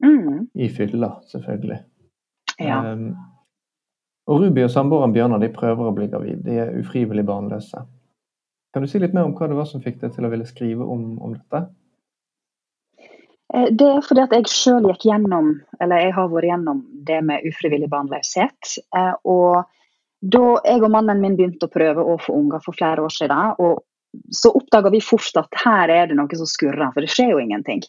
Mm. 0.04 0.48
I 0.54 0.70
fylla, 0.74 1.16
selvfølgelig. 1.32 1.80
Ja. 2.60 2.82
Um, 2.92 3.13
og 4.30 4.39
Ruby 4.39 4.63
og 4.63 4.72
samboeren 4.72 5.13
Bjørnar 5.15 5.42
de 5.44 5.51
prøver 5.51 5.89
å 5.89 5.96
bli 5.96 6.08
gravid. 6.12 6.44
De 6.46 6.58
er 6.63 6.75
ufrivillig 6.80 7.25
barnløse. 7.27 7.84
Kan 8.74 8.84
du 8.84 8.89
si 8.89 9.01
litt 9.01 9.13
mer 9.13 9.27
om 9.27 9.36
hva 9.38 9.50
det 9.50 9.58
var 9.58 9.68
som 9.70 9.84
fikk 9.84 10.00
deg 10.01 10.13
til 10.15 10.25
å 10.25 10.32
ville 10.32 10.48
skrive 10.50 10.86
om, 10.88 11.18
om 11.22 11.36
dette? 11.36 11.65
Eh, 13.53 13.70
det 13.70 13.89
er 13.89 14.06
fordi 14.06 14.24
at 14.24 14.36
jeg 14.38 14.50
sjøl 14.50 14.88
gikk 14.89 15.08
gjennom, 15.12 15.53
eller 15.84 16.06
jeg 16.06 16.15
har 16.15 16.32
vært 16.32 16.50
gjennom 16.50 16.84
det 17.10 17.20
med 17.27 17.48
ufrivillig 17.50 17.89
barnløshet. 17.92 18.77
Eh, 18.98 19.13
og 19.30 19.68
da 20.24 20.46
jeg 20.63 20.82
og 20.82 20.94
mannen 20.94 21.22
min 21.22 21.36
begynte 21.38 21.68
å 21.68 21.74
prøve 21.74 22.06
å 22.08 22.15
få 22.22 22.38
unger 22.39 22.63
for 22.63 22.80
flere 22.80 23.03
år 23.03 23.13
siden, 23.13 23.58
og 23.60 23.84
så 24.34 24.53
oppdaga 24.56 24.92
vi 24.94 25.01
fort 25.03 25.42
at 25.42 25.62
her 25.65 25.92
er 25.92 26.08
det 26.10 26.18
noe 26.18 26.39
som 26.39 26.50
skurrer, 26.50 26.94
for 26.94 27.03
det 27.03 27.12
skjer 27.12 27.34
jo 27.34 27.42
ingenting. 27.44 27.84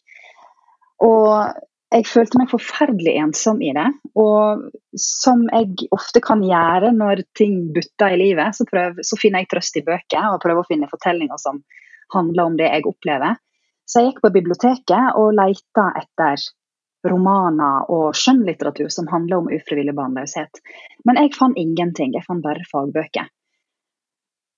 Og 1.04 1.54
jeg 1.94 2.06
følte 2.10 2.40
meg 2.40 2.50
forferdelig 2.50 3.14
ensom 3.22 3.60
i 3.62 3.70
det. 3.76 3.86
Og 4.18 4.64
som 4.98 5.44
jeg 5.52 5.88
ofte 5.94 6.22
kan 6.24 6.42
gjøre 6.42 6.90
når 6.96 7.22
ting 7.38 7.68
butter 7.74 8.16
i 8.16 8.20
livet, 8.20 8.56
så, 8.56 8.66
prøv, 8.68 8.98
så 9.06 9.18
finner 9.20 9.44
jeg 9.44 9.52
trøst 9.52 9.78
i 9.78 9.84
bøker 9.86 10.32
og 10.32 10.40
prøver 10.42 10.64
å 10.64 10.68
finne 10.68 10.90
fortellinger 10.90 11.38
som 11.40 11.62
handler 12.14 12.50
om 12.50 12.58
det 12.58 12.70
jeg 12.70 12.88
opplever. 12.90 13.38
Så 13.86 14.00
jeg 14.00 14.12
gikk 14.12 14.24
på 14.24 14.32
biblioteket 14.34 15.18
og 15.20 15.36
leita 15.36 15.90
etter 16.00 16.42
romaner 17.04 17.90
og 17.92 18.16
skjønnlitteratur 18.16 18.88
som 18.92 19.08
handler 19.12 19.42
om 19.42 19.50
ufrivillig 19.52 19.94
barnløshet. 19.94 20.62
Men 21.04 21.20
jeg 21.20 21.34
fant 21.36 21.58
ingenting, 21.60 22.14
jeg 22.16 22.24
fant 22.26 22.44
bare 22.44 22.64
fagbøker. 22.70 23.28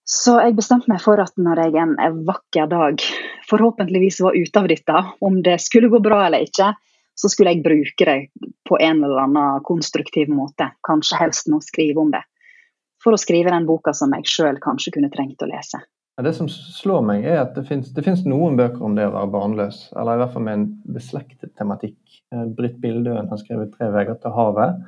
Så 0.07 0.37
jeg 0.39 0.55
bestemte 0.55 0.87
meg 0.87 1.01
for 1.03 1.19
at 1.19 1.35
når 1.35 1.65
jeg 1.65 1.81
en, 1.83 1.97
vakker 2.29 2.69
dag 2.71 3.03
forhåpentligvis 3.51 4.21
var 4.23 4.39
ute 4.39 4.61
av 4.63 4.69
dette, 4.71 5.01
om 5.27 5.41
det 5.43 5.59
skulle 5.65 5.91
gå 5.91 5.99
bra 6.03 6.29
eller 6.29 6.47
ikke, 6.47 6.71
så 7.17 7.31
skulle 7.33 7.55
jeg 7.55 7.65
bruke 7.65 8.07
det 8.09 8.17
på 8.69 8.79
en 8.81 9.05
eller 9.05 9.25
annen 9.25 9.65
konstruktiv 9.65 10.29
måte. 10.33 10.69
Kanskje 10.87 11.21
helst 11.21 11.49
med 11.49 11.63
å 11.63 11.65
skrive 11.65 12.03
om 12.03 12.13
det. 12.13 12.23
For 13.03 13.17
å 13.17 13.21
skrive 13.21 13.53
den 13.55 13.69
boka 13.69 13.95
som 13.97 14.13
jeg 14.17 14.29
sjøl 14.29 14.61
kanskje 14.63 14.97
kunne 14.97 15.13
trengt 15.13 15.43
å 15.45 15.49
lese. 15.49 15.81
Ja, 16.17 16.25
det 16.25 16.33
som 16.39 16.49
slår 16.49 17.03
meg, 17.05 17.27
er 17.29 17.43
at 17.43 17.57
det 17.57 17.67
finnes 17.69 18.23
noen 18.25 18.57
bøker 18.57 18.85
om 18.89 18.95
det 18.97 19.05
å 19.05 19.15
være 19.15 19.33
barnløs. 19.35 19.81
Eller 20.01 20.17
i 20.17 20.23
hvert 20.23 20.33
fall 20.33 20.47
med 20.47 20.57
en 20.57 20.69
beslektet 20.97 21.53
tematikk. 21.61 21.99
Eh, 22.33 22.47
Britt 22.57 22.79
Bildøen 22.81 23.29
har 23.29 23.41
skrevet 23.41 23.75
'Tre 23.75 23.91
veier 23.93 24.17
til 24.21 24.33
havet'. 24.33 24.81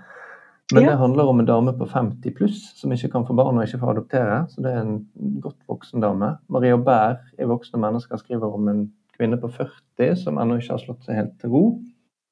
Men 0.73 0.85
ja. 0.85 0.91
det 0.91 1.01
handler 1.01 1.29
om 1.29 1.41
en 1.41 1.49
dame 1.49 1.73
på 1.73 1.87
50 1.89 2.35
pluss 2.37 2.73
som 2.77 2.93
ikke 2.93 3.09
kan 3.13 3.25
få 3.25 3.37
barn 3.37 3.57
og 3.57 3.65
ikke 3.65 3.81
får 3.81 3.93
adoptere. 3.95 4.39
Så 4.53 4.65
det 4.65 4.73
er 4.73 4.81
en 4.81 5.07
godt 5.41 5.61
voksen 5.69 6.01
dame. 6.05 6.37
Maria 6.49 6.77
Bær 6.77 7.21
i 7.39 7.45
'Voksne 7.45 7.81
mennesker' 7.81 8.21
skriver 8.21 8.55
om 8.55 8.69
en 8.69 8.83
kvinne 9.17 9.37
på 9.41 9.49
40 9.49 10.17
som 10.17 10.37
ennå 10.39 10.59
ikke 10.61 10.77
har 10.77 10.85
slått 10.85 11.05
seg 11.05 11.17
helt 11.17 11.41
til 11.41 11.51
ro. 11.51 11.65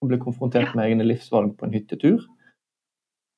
Og 0.06 0.12
blir 0.12 0.22
konfrontert 0.22 0.74
med 0.78 0.86
egne 0.86 1.06
livsvalg 1.06 1.56
på 1.58 1.66
en 1.66 1.74
hyttetur. 1.74 2.22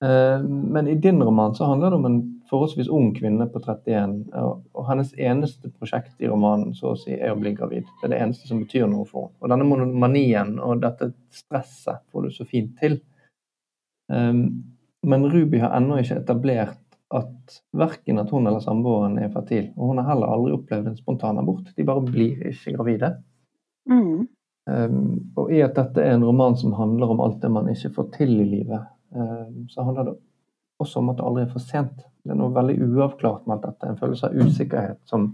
Eh, 0.04 0.42
men 0.44 0.88
i 0.88 0.94
din 0.94 1.22
roman 1.22 1.54
så 1.54 1.64
handler 1.64 1.90
det 1.90 1.96
om 1.96 2.04
en 2.04 2.18
forholdsvis 2.50 2.88
ung 2.88 3.14
kvinne 3.16 3.48
på 3.50 3.60
31. 3.64 4.18
Og 4.36 4.84
hennes 4.86 5.14
eneste 5.18 5.72
prosjekt 5.72 6.20
i 6.20 6.28
romanen 6.30 6.74
så 6.76 6.92
å 6.92 6.98
si, 7.00 7.16
er 7.16 7.32
å 7.32 7.40
bli 7.40 7.54
gravid. 7.56 7.88
Det 7.98 8.06
er 8.06 8.14
det 8.14 8.20
eneste 8.26 8.50
som 8.50 8.60
betyr 8.62 8.86
noe 8.90 9.08
for 9.08 9.28
henne. 9.28 9.38
Og 9.40 9.54
denne 9.54 9.68
monomanien 9.68 10.58
og 10.62 10.84
dette 10.84 11.12
stresset 11.34 12.04
får 12.12 12.28
du 12.28 12.36
så 12.36 12.46
fint 12.48 12.76
til. 12.82 13.00
Eh, 14.12 14.44
men 15.08 15.30
Ruby 15.32 15.64
har 15.64 15.74
ennå 15.78 16.02
ikke 16.02 16.20
etablert 16.22 16.84
at 17.14 17.60
verken 17.72 18.20
at 18.20 18.30
hun 18.30 18.46
eller 18.46 18.60
samboeren 18.60 19.16
er 19.18 19.32
fertil. 19.32 19.70
Og 19.76 19.94
hun 19.94 20.02
har 20.02 20.10
heller 20.12 20.30
aldri 20.34 20.54
opplevd 20.58 20.90
en 20.90 20.98
spontan 20.98 21.40
abort. 21.40 21.70
De 21.76 21.86
bare 21.88 22.04
blir 22.04 22.42
ikke 22.52 22.76
gravide. 22.76 23.14
Mm. 23.88 24.28
Um, 24.68 25.32
og 25.40 25.52
i 25.54 25.62
at 25.64 25.78
dette 25.78 26.02
er 26.04 26.12
en 26.12 26.26
roman 26.28 26.56
som 26.60 26.74
handler 26.76 27.14
om 27.14 27.22
alt 27.24 27.38
det 27.40 27.48
man 27.52 27.70
ikke 27.72 27.94
får 27.94 28.08
til 28.18 28.34
i 28.42 28.48
livet, 28.48 28.82
Ehm, 29.14 29.68
så 29.68 29.82
handler 29.82 30.04
det 30.04 30.14
også 30.78 30.98
om 30.98 31.08
at 31.08 31.18
det 31.18 31.26
aldri 31.26 31.44
er 31.44 31.52
for 31.52 31.64
sent. 31.64 32.02
Det 32.24 32.34
er 32.34 32.38
noe 32.38 32.54
veldig 32.54 32.76
uavklart 32.84 33.46
med 33.46 33.56
alt 33.56 33.68
dette. 33.68 33.88
En 33.88 34.00
følelse 34.00 34.28
av 34.28 34.36
usikkerhet 34.36 35.00
som 35.08 35.30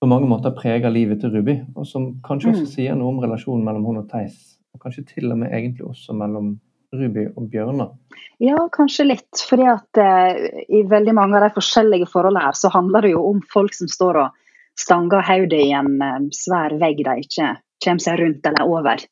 på 0.00 0.08
mange 0.10 0.28
måter 0.28 0.54
preger 0.54 0.92
livet 0.92 1.22
til 1.22 1.32
Ruby, 1.32 1.58
og 1.76 1.86
som 1.88 2.10
kanskje 2.26 2.52
også 2.52 2.66
mm. 2.66 2.70
sier 2.74 2.96
noe 2.98 3.14
om 3.14 3.22
relasjonen 3.22 3.64
mellom 3.64 3.86
hun 3.88 4.02
og 4.02 4.08
Theis. 4.10 4.58
Og 4.74 4.82
kanskje 4.82 5.06
til 5.14 5.32
og 5.32 5.40
med 5.40 5.54
egentlig 5.54 5.86
også 5.86 6.16
mellom 6.18 6.56
Ruby 6.94 7.26
og 7.32 7.48
Bjørnar? 7.50 7.94
Ja, 8.42 8.58
kanskje 8.74 9.08
litt. 9.08 9.44
fordi 9.48 9.66
at 9.70 9.98
eh, 9.98 10.64
i 10.68 10.82
veldig 10.90 11.14
mange 11.16 11.38
av 11.38 11.48
de 11.48 11.54
forskjellige 11.56 12.10
forholdene 12.12 12.44
her, 12.46 12.58
så 12.58 12.70
handler 12.74 13.06
det 13.06 13.14
jo 13.14 13.24
om 13.30 13.40
folk 13.52 13.74
som 13.74 13.90
står 13.90 14.20
og 14.26 14.40
stanger 14.78 15.24
hodet 15.24 15.62
i 15.62 15.72
en 15.74 15.96
eh, 16.02 16.20
svær 16.36 16.76
vegg 16.82 17.02
de 17.06 17.16
ikke 17.24 17.54
kommer 17.84 18.04
seg 18.04 18.20
rundt 18.20 18.46
eller 18.46 18.68
over. 18.68 19.02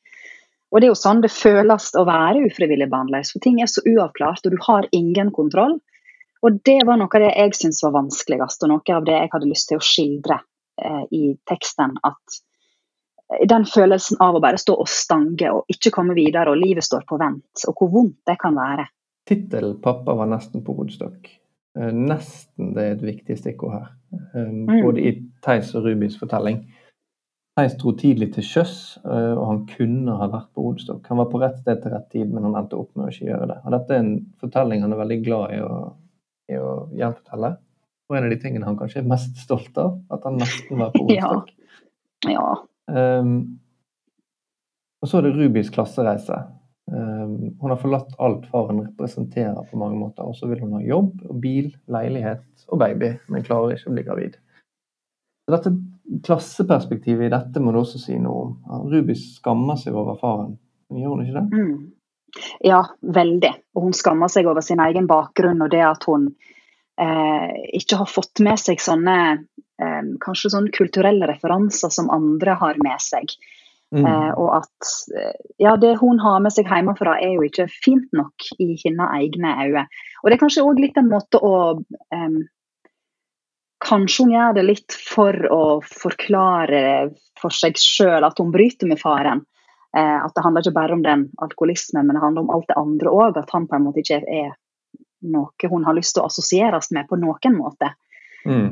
Og 0.72 0.80
det 0.80 0.86
er 0.86 0.92
jo 0.92 0.98
sånn 0.98 1.20
det 1.20 1.32
føles 1.32 1.90
å 1.98 2.04
være 2.08 2.46
ufrivillig 2.48 2.88
barnløs, 2.92 3.34
for 3.34 3.44
ting 3.44 3.58
er 3.60 3.68
så 3.68 3.84
uavklart, 3.84 4.46
og 4.46 4.54
du 4.54 4.62
har 4.64 4.88
ingen 4.96 5.32
kontroll. 5.34 5.76
Og 6.42 6.56
det 6.66 6.80
var 6.88 6.98
noe 6.98 7.12
av 7.12 7.22
det 7.22 7.34
jeg 7.36 7.58
syntes 7.58 7.82
var 7.84 7.94
vanskeligst, 7.98 8.64
og 8.64 8.72
noe 8.72 8.96
av 8.96 9.04
det 9.06 9.18
jeg 9.18 9.30
hadde 9.34 9.50
lyst 9.50 9.68
til 9.70 9.78
å 9.78 9.84
skildre 9.84 10.40
eh, 10.80 11.04
i 11.12 11.22
teksten. 11.48 11.92
At 12.08 12.38
eh, 13.28 13.44
den 13.52 13.68
følelsen 13.68 14.18
av 14.24 14.38
å 14.38 14.42
bare 14.42 14.58
stå 14.58 14.78
og 14.80 14.90
stange 14.90 15.52
og 15.52 15.70
ikke 15.70 15.92
komme 15.94 16.16
videre, 16.18 16.50
og 16.50 16.62
livet 16.64 16.88
står 16.88 17.04
på 17.06 17.20
vent, 17.20 17.66
og 17.68 17.76
hvor 17.78 17.92
vondt 17.92 18.18
det 18.32 18.40
kan 18.40 18.56
være. 18.58 18.88
Tittelen 19.28 19.76
'Pappa 19.78 20.16
var 20.18 20.32
nesten 20.32 20.64
på 20.66 20.74
hodestokk'. 20.80 21.30
Eh, 21.78 21.92
nesten 21.92 22.72
det 22.74 22.84
er 22.84 22.96
et 22.96 23.04
viktig 23.06 23.38
stikkord 23.38 23.76
her. 23.76 23.90
Eh, 24.34 24.48
mm. 24.48 24.80
Både 24.82 25.04
i 25.04 25.12
Theis 25.44 25.74
og 25.76 25.86
Rubins 25.86 26.18
fortelling. 26.20 26.64
Theis 27.52 27.74
dro 27.76 27.92
tidlig 28.00 28.30
til 28.32 28.46
sjøs, 28.48 28.76
eh, 29.04 29.32
og 29.36 29.42
han 29.44 29.58
kunne 29.68 30.14
ha 30.16 30.28
vært 30.32 30.48
på 30.56 30.62
Odestokk. 30.70 31.04
Han 31.10 31.18
var 31.20 31.26
på 31.28 31.40
rett 31.42 31.58
sted 31.60 31.82
til 31.82 31.92
rett 31.92 32.06
tid, 32.14 32.30
men 32.32 32.46
han 32.48 32.56
endte 32.62 32.78
opp 32.80 32.94
med 32.96 33.04
å 33.04 33.12
ikke 33.12 33.26
gjøre 33.28 33.48
det. 33.50 33.58
Og 33.60 33.74
dette 33.74 33.92
er 33.92 34.00
en 34.00 34.14
fortelling 34.40 34.84
han 34.86 34.94
er 34.94 35.02
veldig 35.02 35.18
glad 35.26 35.52
i 35.52 35.58
å, 35.60 35.74
i 36.48 36.56
å 36.56 36.70
gjenfortelle. 36.96 37.52
Og 38.08 38.16
en 38.16 38.28
av 38.28 38.32
de 38.32 38.40
tingene 38.40 38.68
han 38.68 38.78
kanskje 38.80 39.02
er 39.02 39.10
mest 39.12 39.36
stolt 39.44 39.76
av, 39.82 40.00
at 40.16 40.24
han 40.28 40.40
nesten 40.40 40.80
var 40.80 40.96
på 40.96 41.04
Odestokk. 41.08 41.52
Ja. 42.22 42.30
ja. 42.38 42.48
Um, 43.18 43.58
og 45.02 45.10
så 45.10 45.18
er 45.18 45.24
det 45.26 45.32
Rubis 45.34 45.72
klassereise. 45.74 46.36
Um, 46.86 47.56
hun 47.58 47.72
har 47.72 47.80
forlatt 47.82 48.12
alt 48.22 48.44
faren 48.52 48.84
representerer 48.84 49.58
på 49.66 49.80
mange 49.80 49.98
måter. 49.98 50.22
Og 50.22 50.38
så 50.38 50.46
vil 50.46 50.62
hun 50.62 50.76
ha 50.78 50.84
jobb, 50.86 51.16
og 51.26 51.40
bil, 51.42 51.72
leilighet 51.90 52.46
og 52.70 52.78
baby, 52.78 53.16
men 53.26 53.44
klarer 53.44 53.74
ikke 53.74 53.90
å 53.90 53.96
bli 53.96 54.06
gravid. 54.06 54.38
Så 55.42 55.56
dette 55.56 55.74
klasseperspektivet 56.26 57.26
i 57.26 57.32
dette 57.32 57.62
må 57.62 57.72
du 57.72 57.80
også 57.82 58.00
si 58.02 58.18
noe 58.20 58.46
om. 58.46 58.86
Ruby 58.92 59.16
skammer 59.18 59.78
seg 59.80 59.96
over 59.96 60.18
faren. 60.20 60.56
Gjør 60.92 61.14
hun 61.14 61.24
ikke 61.24 61.38
det? 61.38 61.44
Mm. 61.52 62.42
Ja, 62.64 62.82
veldig. 63.14 63.52
Og 63.76 63.88
hun 63.88 63.96
skammer 63.96 64.32
seg 64.32 64.48
over 64.48 64.64
sin 64.64 64.80
egen 64.82 65.08
bakgrunn 65.10 65.62
og 65.64 65.72
det 65.72 65.82
at 65.84 66.04
hun 66.08 66.30
eh, 67.00 67.48
ikke 67.78 68.00
har 68.02 68.10
fått 68.10 68.42
med 68.44 68.60
seg 68.60 68.80
sånne 68.82 69.16
eh, 69.32 70.04
kanskje 70.24 70.52
sånne 70.54 70.72
kulturelle 70.76 71.28
referanser 71.28 71.92
som 71.92 72.12
andre 72.12 72.56
har 72.60 72.80
med 72.84 73.04
seg. 73.04 73.36
Mm. 73.92 74.06
Eh, 74.08 74.30
og 74.40 74.54
at 74.62 74.92
eh, 75.20 75.36
ja, 75.60 75.76
det 75.76 75.98
hun 76.00 76.20
har 76.24 76.40
med 76.40 76.54
seg 76.54 76.70
hjemmefra 76.70 77.18
er 77.20 77.36
jo 77.36 77.44
ikke 77.44 77.68
fint 77.72 78.08
nok 78.16 78.48
i 78.56 78.72
hennes 78.80 79.16
egne 79.18 79.52
øyne. 79.60 79.86
Og 80.22 80.30
det 80.30 80.38
er 80.38 80.44
kanskje 80.44 80.64
òg 80.64 80.80
litt 80.80 80.96
en 81.00 81.12
måte 81.12 81.40
å 81.44 81.54
eh, 82.14 82.38
Kanskje 83.82 84.24
hun 84.24 84.34
gjør 84.34 84.56
det 84.56 84.62
litt 84.66 84.94
for 84.94 85.36
å 85.50 85.62
forklare 85.82 87.10
for 87.40 87.54
seg 87.54 87.78
sjøl 87.80 88.22
at 88.26 88.38
hun 88.38 88.52
bryter 88.54 88.86
med 88.90 89.00
faren. 89.00 89.42
Eh, 89.96 90.18
at 90.24 90.32
det 90.34 90.44
handler 90.44 90.64
ikke 90.64 90.76
bare 90.76 90.96
om 90.96 91.02
den 91.04 91.26
alkoholismen, 91.42 92.06
men 92.06 92.16
det 92.16 92.22
handler 92.22 92.46
om 92.46 92.52
alt 92.54 92.68
det 92.70 92.78
andre 92.78 93.12
òg. 93.12 93.40
At 93.42 93.50
han 93.52 93.66
på 93.68 93.76
en 93.76 93.86
måte 93.88 94.04
ikke 94.04 94.22
er 94.22 94.54
noe 95.32 95.70
hun 95.70 95.84
har 95.86 95.96
lyst 95.98 96.16
til 96.16 96.22
å 96.22 96.30
assosieres 96.30 96.90
med 96.94 97.08
på 97.10 97.18
noen 97.20 97.58
måte. 97.58 97.92
Mm. 98.46 98.70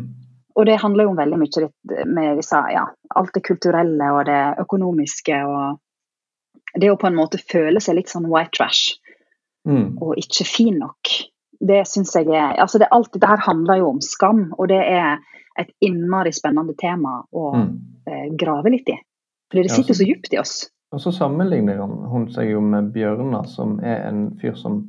Og 0.58 0.66
det 0.66 0.80
handler 0.82 1.06
jo 1.06 1.18
veldig 1.18 1.38
mye 1.40 2.06
med 2.10 2.40
disse, 2.40 2.58
ja, 2.74 2.86
alt 3.16 3.34
det 3.34 3.44
kulturelle 3.46 4.10
og 4.14 4.24
det 4.28 4.40
økonomiske. 4.64 5.42
og 5.46 6.80
Det 6.80 6.90
å 6.90 6.98
på 6.98 7.10
en 7.10 7.18
måte 7.18 7.42
føle 7.42 7.82
seg 7.82 7.98
litt 7.98 8.10
sånn 8.10 8.28
white 8.30 8.56
trash 8.58 8.98
mm. 9.68 10.00
og 10.02 10.18
ikke 10.18 10.46
fin 10.48 10.80
nok 10.82 11.14
det 11.60 11.82
syns 11.88 12.14
jeg 12.16 12.28
er 12.32 12.56
altså 12.62 12.80
det, 12.80 12.88
Alt 12.94 13.12
dette 13.12 13.28
her 13.28 13.42
handler 13.44 13.80
jo 13.82 13.90
om 13.94 14.00
skam, 14.04 14.46
og 14.56 14.70
det 14.72 14.80
er 14.80 15.20
et 15.60 15.70
innmari 15.84 16.32
spennende 16.32 16.76
tema 16.80 17.18
å 17.36 17.50
mm. 17.52 17.72
eh, 18.08 18.28
grave 18.38 18.72
litt 18.72 18.88
i. 18.88 18.96
Fordi 19.50 19.66
det 19.66 19.72
sitter 19.74 19.92
ja, 19.92 19.96
så, 19.98 20.00
så 20.00 20.08
djupt 20.08 20.34
i 20.34 20.40
oss. 20.40 20.54
Og 20.94 21.02
så 21.02 21.12
sammenligner 21.14 21.82
hun 21.82 22.28
seg 22.34 22.52
jo 22.54 22.62
med 22.64 22.92
Bjørnar, 22.94 23.46
som 23.50 23.76
er 23.82 24.06
en 24.08 24.30
fyr 24.40 24.56
som 24.58 24.80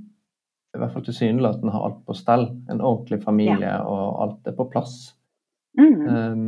i 0.72 0.80
hvert 0.80 0.94
fall 0.94 1.04
tilsynelatende 1.04 1.74
har 1.74 1.88
alt 1.90 2.00
på 2.08 2.16
stell. 2.16 2.46
En 2.72 2.80
ordentlig 2.80 3.20
familie, 3.26 3.68
ja. 3.68 3.82
og 3.84 4.22
alt 4.24 4.48
er 4.48 4.56
på 4.56 4.70
plass. 4.72 4.96
Mm. 5.80 6.00
Um, 6.08 6.46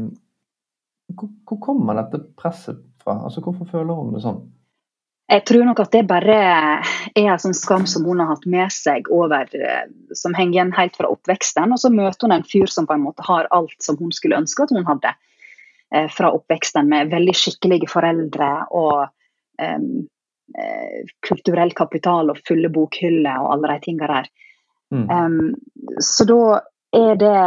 hvor, 1.14 1.30
hvor, 1.50 1.60
kommer 1.64 2.00
dette 2.00 2.22
presset 2.40 2.80
fra? 3.04 3.18
Altså, 3.26 3.44
Hvorfor 3.44 3.68
føler 3.70 3.98
hun 3.98 4.14
det 4.16 4.24
sånn? 4.24 4.40
Jeg 5.32 5.46
tror 5.48 5.64
nok 5.66 5.80
at 5.80 5.94
det 5.96 6.04
bare 6.10 6.36
er 6.36 6.90
en 7.16 7.40
sånn 7.40 7.56
skam 7.56 7.86
som 7.90 8.04
hun 8.06 8.20
har 8.20 8.34
hatt 8.34 8.44
med 8.50 8.74
seg 8.76 9.08
over, 9.14 9.48
eh, 9.56 9.86
som 10.18 10.36
henger 10.36 10.58
igjen 10.58 10.74
helt 10.76 10.98
fra 11.00 11.10
oppveksten. 11.14 11.72
Og 11.72 11.80
så 11.80 11.92
møter 11.94 12.28
hun 12.28 12.36
en 12.36 12.48
fyr 12.48 12.68
som 12.72 12.88
på 12.90 12.98
en 12.98 13.06
måte 13.06 13.24
har 13.26 13.48
alt 13.56 13.78
som 13.84 13.98
hun 14.02 14.12
skulle 14.16 14.42
ønske 14.42 14.66
at 14.66 14.74
hun 14.76 14.86
hadde 14.88 15.14
eh, 15.96 16.10
fra 16.12 16.34
oppveksten, 16.36 16.92
med 16.92 17.14
veldig 17.14 17.36
skikkelige 17.40 17.90
foreldre 17.92 18.52
og 18.76 19.08
um, 19.62 20.06
kulturell 21.24 21.72
kapital 21.74 22.30
og 22.30 22.42
fulle 22.46 22.70
bokhyller 22.70 23.42
og 23.42 23.56
alle 23.56 23.72
de 23.72 23.86
tinga 23.88 24.10
der. 24.12 24.28
Mm. 24.94 25.06
Um, 25.10 25.96
så 26.04 26.28
da 26.30 26.42
er 26.94 27.16
det 27.18 27.38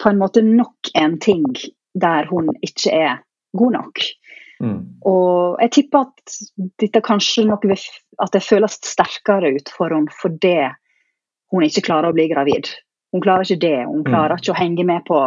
på 0.00 0.08
en 0.08 0.20
måte 0.22 0.40
nok 0.46 0.92
en 0.94 1.18
ting 1.20 1.44
der 1.98 2.30
hun 2.30 2.54
ikke 2.62 2.94
er 2.94 3.18
god 3.58 3.74
nok. 3.76 4.04
Mm. 4.62 4.78
Og 5.10 5.58
jeg 5.64 5.72
tipper 5.74 6.06
at 6.06 6.36
dette 6.80 7.02
kanskje 7.04 7.46
noe 7.48 7.58
vil, 7.66 7.82
at 8.22 8.32
det 8.34 8.44
føles 8.46 8.78
sterkere 8.86 9.50
ut 9.56 9.72
for 9.74 9.94
henne 9.94 10.14
fordi 10.14 10.56
hun 11.52 11.66
ikke 11.66 11.84
klarer 11.88 12.12
å 12.12 12.16
bli 12.16 12.28
gravid. 12.30 12.70
Hun 13.12 13.24
klarer 13.24 13.44
ikke 13.44 13.64
det. 13.66 13.80
Hun 13.84 14.04
mm. 14.04 14.08
klarer 14.08 14.38
ikke 14.38 14.54
å 14.54 14.60
henge 14.60 14.86
med 14.88 15.04
på 15.08 15.20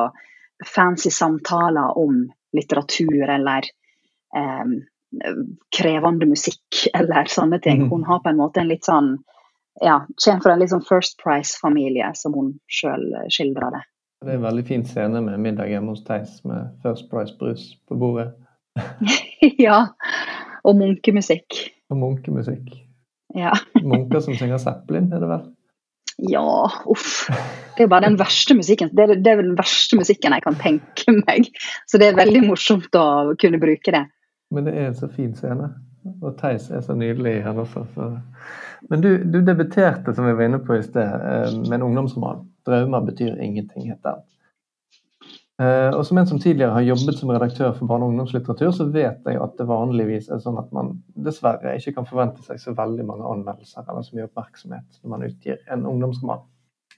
fancy 0.66 1.12
samtaler 1.12 1.98
om 2.00 2.24
litteratur 2.56 3.30
eller 3.30 3.68
eh, 4.36 4.76
krevende 5.78 6.30
musikk 6.32 6.86
eller 7.00 7.30
sånne 7.30 7.60
ting. 7.60 7.86
Mhm. 7.86 7.92
Hun 7.92 8.08
har 8.10 8.24
på 8.24 8.32
en 8.32 8.42
måte 8.42 8.64
en 8.64 8.72
litt 8.72 8.88
sånn 8.88 9.18
ja, 9.84 10.06
Kommer 10.24 10.40
fra 10.40 10.54
en 10.54 10.62
litt 10.62 10.72
sånn 10.72 10.86
First 10.88 11.18
Price-familie, 11.20 12.08
som 12.16 12.32
hun 12.32 12.54
sjøl 12.72 13.10
skildrer 13.28 13.74
det. 13.76 13.82
Det 14.24 14.32
er 14.32 14.38
en 14.38 14.46
veldig 14.46 14.64
fin 14.70 14.86
scene 14.88 15.20
med 15.20 15.42
middag 15.44 15.68
hjemme 15.68 15.92
hos 15.92 16.06
Theis 16.08 16.38
med 16.48 16.70
First 16.80 17.10
Price-brus 17.12 17.74
på 17.84 17.98
bordet. 18.00 18.30
ja. 19.68 19.82
Og 20.66 20.78
munkemusikk. 20.80 21.60
Og 21.94 22.02
munkemusikk. 22.02 22.74
Ja. 23.36 23.52
Munker 23.84 24.24
som 24.24 24.38
synger 24.40 24.58
Zeppelin, 24.62 25.12
er 25.14 25.22
det 25.22 25.30
vel? 25.30 25.46
ja, 26.18 26.72
uff. 26.86 27.28
Det 27.76 27.84
er 27.84 27.88
jo 27.88 27.92
bare 27.92 28.08
den 28.08 28.20
verste 28.20 28.56
musikken. 28.56 28.92
Det 28.96 29.04
er, 29.04 29.16
det 29.20 29.32
er 29.32 29.42
den 29.42 29.58
verste 29.58 29.98
musikken 30.00 30.36
jeg 30.36 30.46
kan 30.46 30.60
tenke 30.60 31.16
meg. 31.26 31.50
Så 31.88 32.00
det 32.00 32.10
er 32.10 32.20
veldig 32.20 32.46
morsomt 32.48 32.96
å 32.96 33.36
kunne 33.42 33.60
bruke 33.62 33.92
det. 33.96 34.06
Men 34.56 34.70
det 34.70 34.76
er 34.78 34.90
en 34.90 34.98
så 34.98 35.10
fin 35.12 35.34
scene. 35.36 35.74
Og 36.22 36.38
Theis 36.40 36.70
er 36.70 36.86
så 36.86 36.96
nydelig 36.96 37.40
her 37.44 37.58
også. 37.60 37.84
Så. 37.96 38.12
Men 38.92 39.04
du, 39.04 39.10
du 39.26 39.40
debuterte, 39.42 40.14
som 40.14 40.28
vi 40.28 40.36
var 40.38 40.48
inne 40.48 40.62
på 40.64 40.78
i 40.78 40.84
sted, 40.86 41.04
eh, 41.04 41.58
med 41.66 41.80
en 41.80 41.88
ungdomsroman. 41.90 42.46
'Drømmer 42.66 43.04
betyr 43.06 43.36
ingenting', 43.42 43.90
heter 43.90 44.16
den. 44.16 44.24
Eh, 45.62 45.90
Og 45.96 46.06
som 46.06 46.18
en 46.18 46.28
som 46.28 46.40
tidligere 46.40 46.74
har 46.76 46.82
jobbet 46.84 47.16
som 47.20 47.30
redaktør 47.32 47.72
for 47.78 47.88
barne- 47.88 48.04
og 48.04 48.12
ungdomslitteratur, 48.12 48.72
så 48.76 48.90
vet 48.92 49.22
jeg 49.26 49.42
at 49.42 49.58
det 49.58 49.68
vanligvis 49.68 50.30
er 50.30 50.42
sånn 50.44 50.58
at 50.60 50.72
man 50.76 51.02
dessverre 51.16 51.78
ikke 51.78 51.94
kan 51.96 52.06
forvente 52.10 52.44
seg 52.44 52.60
så 52.60 52.74
veldig 52.76 53.06
mange 53.08 53.24
anmeldelser 53.24 53.86
eller 53.88 54.02
så 54.04 54.16
mye 54.18 54.28
oppmerksomhet 54.28 55.00
når 55.04 55.10
man 55.10 55.24
utgir 55.30 55.58
en 55.72 55.86
ungdomsroman. 55.86 56.42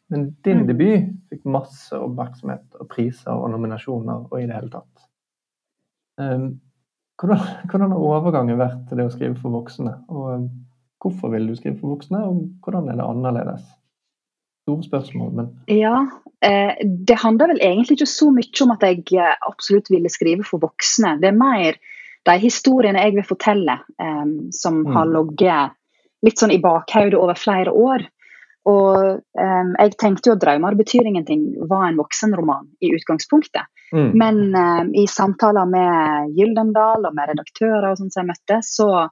Men 0.10 0.36
din 0.44 0.62
Mm. 0.64 0.68
debut 0.68 1.14
fikk 1.30 1.46
masse 1.46 1.92
oppmerksomhet 1.94 2.64
og 2.80 2.88
priser 2.90 3.32
og 3.32 3.52
nominasjoner 3.52 4.26
og 4.32 4.40
i 4.42 4.46
det 4.48 4.56
hele 4.56 4.70
tatt. 4.70 5.06
Eh, 6.20 6.50
Hvordan, 7.20 7.40
hvordan 7.68 7.92
har 7.92 7.98
overgangen 7.98 8.58
vært 8.60 8.88
til 8.90 8.98
det 8.98 9.06
å 9.08 9.12
skrive 9.12 9.36
for 9.38 9.50
voksne? 9.50 10.04
Og 10.10 10.50
hvorfor 11.02 11.32
vil 11.32 11.48
du 11.48 11.56
skrive 11.56 11.80
for 11.80 11.96
voksne, 11.96 12.20
og 12.24 12.50
hvordan 12.62 12.90
er 12.90 12.96
det 12.96 13.06
annerledes? 13.06 13.64
Store 14.68 14.84
spørsmål, 14.84 15.30
men 15.34 15.52
Ja, 15.72 16.02
eh, 16.44 16.76
det 16.84 17.16
handler 17.22 17.54
vel 17.54 17.62
egentlig 17.64 17.96
ikke 18.02 18.10
så 18.12 18.28
mye 18.36 18.64
om 18.66 18.74
at 18.76 18.84
jeg 18.84 19.06
eh, 19.16 19.36
absolutt 19.48 19.88
ville 19.94 20.12
skrive 20.12 20.44
for 20.44 20.60
voksne. 20.60 21.16
Det 21.22 21.30
er 21.32 21.38
mer 21.40 21.80
de 22.28 22.36
historiene 22.44 23.00
jeg 23.00 23.16
vil 23.16 23.24
fortelle, 23.24 23.80
eh, 24.02 24.26
som 24.52 24.84
Mm. 24.84 24.94
har 24.94 25.06
ligget 25.08 25.72
litt 26.26 26.38
sånn 26.38 26.52
i 26.52 26.60
bakhodet 26.60 27.16
over 27.16 27.34
flere 27.40 27.72
år. 27.72 28.04
Og 28.68 29.22
eh, 29.40 29.64
jeg 29.80 29.96
tenkte 29.98 30.28
jo 30.28 30.36
at 30.36 30.42
'Drømmer 30.44 30.76
betyr 30.76 31.08
ingenting' 31.08 31.68
var 31.70 31.88
en 31.88 31.96
voksenroman 31.98 32.68
i 32.82 32.92
utgangspunktet. 32.92 33.64
mm. 33.94 34.12
Men 34.14 34.54
eh, 34.54 35.04
i 35.04 35.06
samtaler 35.08 35.66
med 35.66 36.36
Gyldendal 36.36 37.06
og 37.08 37.16
med 37.16 37.30
redaktører 37.30 37.92
og 37.92 37.98
sånn 37.98 38.12
som 38.12 38.26
jeg 38.28 38.36
møtte, 38.36 38.60
så 38.60 39.10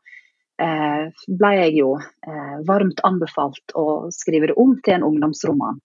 ble 1.27 1.51
jeg 1.57 1.73
jo 1.81 1.95
eh, 1.99 2.55
varmt 2.67 3.01
anbefalt 3.03 3.75
å 3.75 4.07
skrive 4.15 4.51
det 4.51 4.55
om 4.61 4.77
til 4.79 4.97
en 4.99 5.07
ungdomsroman. 5.09 5.81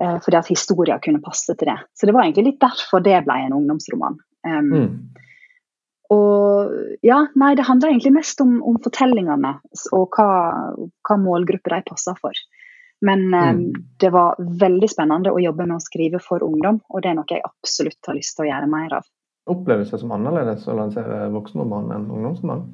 Eh, 0.00 0.18
fordi 0.24 0.38
at 0.38 0.50
historier 0.50 1.00
kunne 1.02 1.22
passe 1.24 1.54
til 1.54 1.68
det. 1.72 1.78
Så 1.94 2.06
det 2.06 2.14
var 2.14 2.24
egentlig 2.24 2.52
litt 2.52 2.60
derfor 2.62 3.02
det 3.02 3.18
ble 3.26 3.40
en 3.44 3.56
ungdomsroman. 3.60 4.20
Um, 4.46 4.70
Mm. 4.72 4.92
Og 6.08 6.70
ja, 7.04 7.18
nei, 7.36 7.50
det 7.54 7.66
handler 7.68 7.90
egentlig 7.90 8.14
mest 8.14 8.40
om, 8.40 8.62
om 8.64 8.78
fortellingene 8.80 9.50
og 9.92 10.16
hva, 10.16 10.28
hva 11.04 11.16
målgruppe 11.20 11.68
de 11.68 11.82
passer 11.84 12.16
for. 12.16 12.32
Men 13.04 13.26
eh, 13.34 13.50
Mm. 13.52 13.74
det 14.00 14.10
var 14.14 14.38
veldig 14.38 14.88
spennende 14.88 15.34
å 15.34 15.42
jobbe 15.42 15.66
med 15.66 15.76
å 15.76 15.84
skrive 15.84 16.18
for 16.24 16.42
ungdom, 16.42 16.80
og 16.88 17.02
det 17.02 17.10
er 17.10 17.18
noe 17.18 17.28
jeg 17.28 17.44
absolutt 17.44 18.08
har 18.08 18.16
lyst 18.16 18.36
til 18.36 18.46
å 18.46 18.48
gjøre 18.48 18.70
mer 18.72 18.96
av. 19.02 19.04
Oppleves 19.48 19.90
det 19.90 20.00
som 20.00 20.12
annerledes 20.12 20.64
å 20.68 20.76
lansere 20.76 21.28
voksenroman 21.34 21.92
enn 21.92 22.08
ungdomsroman? 22.08 22.64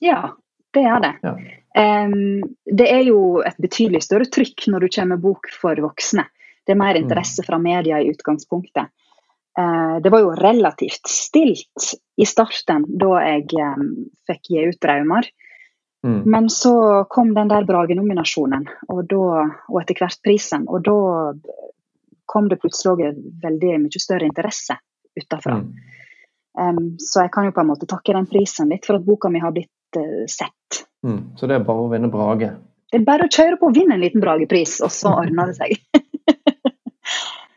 Ja, 0.00 0.34
det 0.74 0.84
er 0.86 1.02
det. 1.04 1.14
Ja. 1.22 1.34
Um, 2.04 2.42
det 2.66 2.86
er 2.90 3.04
jo 3.06 3.42
et 3.46 3.58
betydelig 3.62 4.02
større 4.02 4.26
trykk 4.26 4.66
når 4.72 4.86
du 4.86 4.88
kommer 4.94 5.14
med 5.14 5.22
bok 5.22 5.50
for 5.54 5.78
voksne. 5.78 6.24
Det 6.66 6.74
er 6.74 6.80
mer 6.80 6.96
Mm. 6.96 7.04
interesse 7.04 7.44
fra 7.46 7.58
media 7.58 8.00
i 8.00 8.10
utgangspunktet. 8.10 8.90
Uh, 9.58 10.00
det 10.00 10.10
var 10.10 10.20
jo 10.20 10.34
relativt 10.38 11.06
stilt 11.10 11.94
i 12.16 12.24
starten 12.24 12.84
da 12.98 13.20
jeg 13.26 13.46
um, 13.60 14.10
fikk 14.26 14.50
gi 14.50 14.66
ut 14.68 14.80
'Draumar'. 14.80 15.30
Mm. 16.06 16.22
Men 16.24 16.48
så 16.48 17.04
kom 17.10 17.34
den 17.34 17.48
der 17.48 17.64
Brage-nominasjonen, 17.68 18.68
og, 18.88 19.12
og 19.68 19.80
etter 19.82 19.98
hvert 20.00 20.22
prisen. 20.24 20.64
Og 20.68 20.84
da 20.84 21.34
kom 22.24 22.48
det 22.48 22.60
plutselig 22.62 22.94
også 22.94 23.32
veldig 23.42 23.74
mye 23.82 24.00
større 24.00 24.24
interesse 24.24 24.78
utenfra. 25.18 25.58
Mm. 25.60 25.74
Um, 26.60 26.96
så 26.98 27.26
jeg 27.26 27.32
kan 27.34 27.44
jo 27.44 27.52
på 27.52 27.60
en 27.60 27.68
måte 27.68 27.86
takke 27.86 28.14
den 28.16 28.26
prisen 28.26 28.70
litt 28.72 28.86
for 28.86 28.96
at 28.96 29.04
boka 29.04 29.28
mi 29.28 29.42
har 29.42 29.52
blitt 29.52 29.70
eh, 29.98 30.26
sett. 30.30 30.84
Mm. 31.06 31.32
Så 31.36 31.48
det 31.48 31.56
er 31.56 31.66
bare 31.66 31.86
å 31.86 31.90
vinne 31.92 32.12
Brage. 32.12 32.52
Det 32.90 33.00
er 33.00 33.06
bare 33.06 33.26
å 33.26 33.32
kjøre 33.32 33.58
på 33.58 33.70
og 33.70 33.76
vinne 33.76 33.96
en 33.96 34.02
liten 34.02 34.22
Bragepris, 34.22 34.80
og 34.84 34.92
så 34.94 35.14
ordner 35.22 35.52
det 35.52 35.58
seg. 35.60 35.78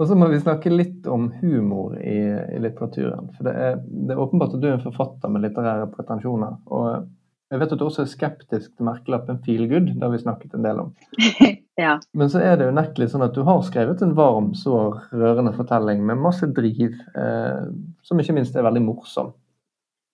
Og 0.01 0.07
så 0.09 0.15
må 0.17 0.25
vi 0.31 0.39
snakke 0.41 0.71
litt 0.73 1.05
om 1.07 1.27
humor 1.37 1.93
i, 2.01 2.17
i 2.25 2.57
litteraturen. 2.59 3.27
For 3.37 3.45
det 3.45 3.51
er, 3.53 3.75
det 3.85 4.15
er 4.15 4.21
åpenbart 4.23 4.55
at 4.55 4.63
du 4.63 4.65
er 4.67 4.73
en 4.79 4.81
forfatter 4.83 5.29
med 5.31 5.43
litterære 5.45 5.85
pretensjoner. 5.93 6.55
Og 6.73 7.05
jeg 7.53 7.61
vet 7.61 7.75
at 7.75 7.79
du 7.79 7.85
også 7.85 8.01
er 8.01 8.09
skeptisk 8.09 8.71
til 8.73 8.87
merkelappen 8.87 9.37
'feel 9.45 9.67
good', 9.69 9.91
det 9.93 10.01
har 10.01 10.09
vi 10.09 10.23
snakket 10.23 10.55
en 10.57 10.65
del 10.65 10.79
om. 10.81 10.89
ja. 11.83 11.99
Men 12.13 12.29
så 12.33 12.41
er 12.41 12.57
det 12.57 12.71
unektelig 12.73 13.11
sånn 13.11 13.25
at 13.27 13.35
du 13.37 13.43
har 13.45 13.61
skrevet 13.67 14.01
en 14.01 14.15
varm, 14.17 14.55
sår, 14.57 14.97
rørende 15.13 15.53
fortelling 15.53 16.01
med 16.01 16.17
masse 16.17 16.49
driv, 16.49 16.97
eh, 17.13 17.61
som 18.01 18.19
ikke 18.19 18.33
minst 18.39 18.57
er 18.57 18.65
veldig 18.65 18.81
morsom. 18.87 19.31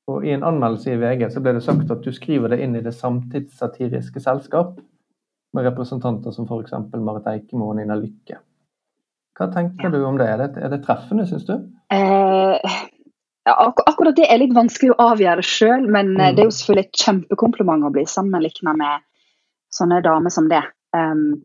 Og 0.09 0.25
I 0.25 0.33
en 0.33 0.43
anmeldelse 0.47 0.93
i 0.93 0.99
VG 1.01 1.27
så 1.35 1.41
ble 1.45 1.53
det 1.57 1.63
sagt 1.65 1.91
at 1.93 2.01
du 2.05 2.11
skriver 2.15 2.49
det 2.53 2.61
inn 2.65 2.75
i 2.79 2.81
det 2.85 2.95
samtidssatiriske 2.97 4.21
selskap, 4.23 4.79
med 5.53 5.65
representanter 5.65 6.33
som 6.33 6.45
f.eks. 6.45 6.73
Marit 7.01 7.27
Eikemo 7.31 7.71
og 7.71 7.77
Nina 7.79 7.95
Lykke. 7.97 8.37
Hva 9.39 9.47
tenker 9.53 9.87
Ja. 9.87 9.89
du 9.89 10.03
om 10.05 10.17
det? 10.19 10.27
Er 10.29 10.37
det, 10.43 10.49
er 10.61 10.69
det 10.69 10.83
treffende, 10.85 11.25
syns 11.29 11.45
du? 11.47 11.53
Eh, 11.91 12.59
ja, 13.47 13.53
ak 13.55 13.81
akkurat 13.87 14.15
det 14.17 14.27
er 14.29 14.37
litt 14.41 14.53
vanskelig 14.53 14.91
å 14.93 15.09
avgjøre 15.13 15.41
sjøl, 15.45 15.87
men 15.89 16.13
Mm. 16.13 16.35
det 16.35 16.39
er 16.43 16.49
jo 16.49 16.55
selvfølgelig 16.57 16.85
et 16.85 17.01
kjempekompliment 17.05 17.83
å 17.87 17.91
bli 17.91 18.03
sammenligna 18.05 18.75
med 18.77 19.01
sånne 19.73 20.01
damer 20.03 20.29
som 20.29 20.49
det. 20.49 20.61
Um, 20.93 21.41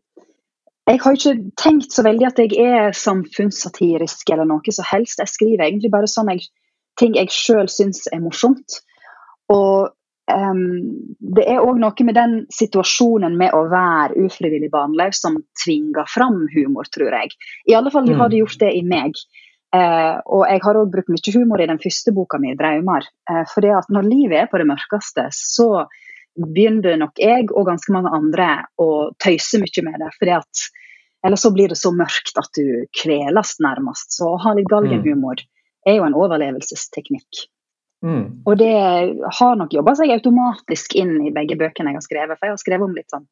jeg 0.87 0.99
har 1.01 1.13
ikke 1.13 1.51
tenkt 1.57 1.91
så 1.91 2.03
veldig 2.03 2.27
at 2.27 2.37
jeg 2.37 2.53
er 2.61 2.91
samfunnssatirisk 2.91 4.29
eller 4.29 4.45
noe 4.45 4.71
som 4.71 4.85
helst. 4.91 5.17
Jeg 5.19 5.27
skriver 5.33 5.65
egentlig 5.65 5.91
bare 5.91 6.05
sånn 6.09 6.29
jeg, 6.29 6.45
ting 6.99 7.15
jeg 7.17 7.31
sjøl 7.33 7.69
syns 7.71 8.05
er 8.13 8.23
morsomt. 8.23 8.79
Og 9.51 9.91
um, 10.31 10.61
det 11.37 11.45
er 11.47 11.63
òg 11.63 11.79
noe 11.81 12.07
med 12.07 12.17
den 12.17 12.37
situasjonen 12.53 13.37
med 13.37 13.53
å 13.53 13.65
være 13.71 14.25
ufrivillig 14.25 14.71
barnløs 14.73 15.21
som 15.21 15.39
tvinger 15.63 16.07
fram 16.11 16.45
humor, 16.55 16.87
tror 16.93 17.13
jeg. 17.13 17.35
I 17.69 17.75
alle 17.77 17.91
fall 17.91 18.07
Mm. 18.09 18.19
har 18.19 18.29
det 18.29 18.41
gjort 18.43 18.59
det 18.59 18.71
i 18.73 18.81
meg. 18.83 19.13
Uh, 19.75 20.21
og 20.31 20.47
jeg 20.47 20.61
har 20.63 20.77
òg 20.79 20.91
brukt 20.91 21.09
mye 21.11 21.35
humor 21.35 21.61
i 21.61 21.67
den 21.67 21.81
første 21.83 22.13
boka 22.15 22.39
mi, 22.39 22.55
'Draumar'. 22.55 23.07
Uh, 23.29 23.43
fordi 23.53 23.75
at 23.75 23.89
når 23.89 24.07
livet 24.07 24.37
er 24.39 24.47
på 24.47 24.57
det 24.57 24.67
mørkeste, 24.67 25.27
så 25.35 25.85
begynner 26.35 26.97
nok 26.99 27.19
jeg 27.19 27.47
og 27.51 27.67
ganske 27.67 27.91
mange 27.95 28.11
andre 28.11 28.65
å 28.81 29.11
tøyse 29.23 29.59
mye 29.59 29.83
med 29.83 29.99
det. 29.99 30.11
fordi 30.19 30.31
at 30.31 30.65
Eller 31.25 31.37
så 31.41 31.49
blir 31.49 31.69
det 31.69 31.77
så 31.77 31.89
mørkt 31.89 32.37
at 32.37 32.51
du 32.53 32.85
kveles 33.01 33.55
nærmest. 33.57 34.11
Så 34.13 34.27
å 34.29 34.37
ha 34.37 34.53
litt 34.53 34.67
galgenhumor 34.69 35.41
er 35.85 35.99
jo 35.99 36.05
en 36.07 36.17
overlevelsesteknikk. 36.17 37.45
Mm. 38.05 38.43
Og 38.45 38.57
det 38.59 38.73
har 39.39 39.55
nok 39.57 39.73
jobba 39.73 39.95
seg 39.97 40.13
automatisk 40.13 40.95
inn 40.99 41.17
i 41.25 41.33
begge 41.33 41.57
bøkene 41.57 41.93
jeg 41.93 41.99
har 41.99 42.05
skrevet. 42.05 42.39
For 42.39 42.47
jeg 42.47 42.55
har 42.57 42.61
skrevet 42.61 42.87
om 42.89 42.97
litt 42.97 43.13
sånn 43.13 43.27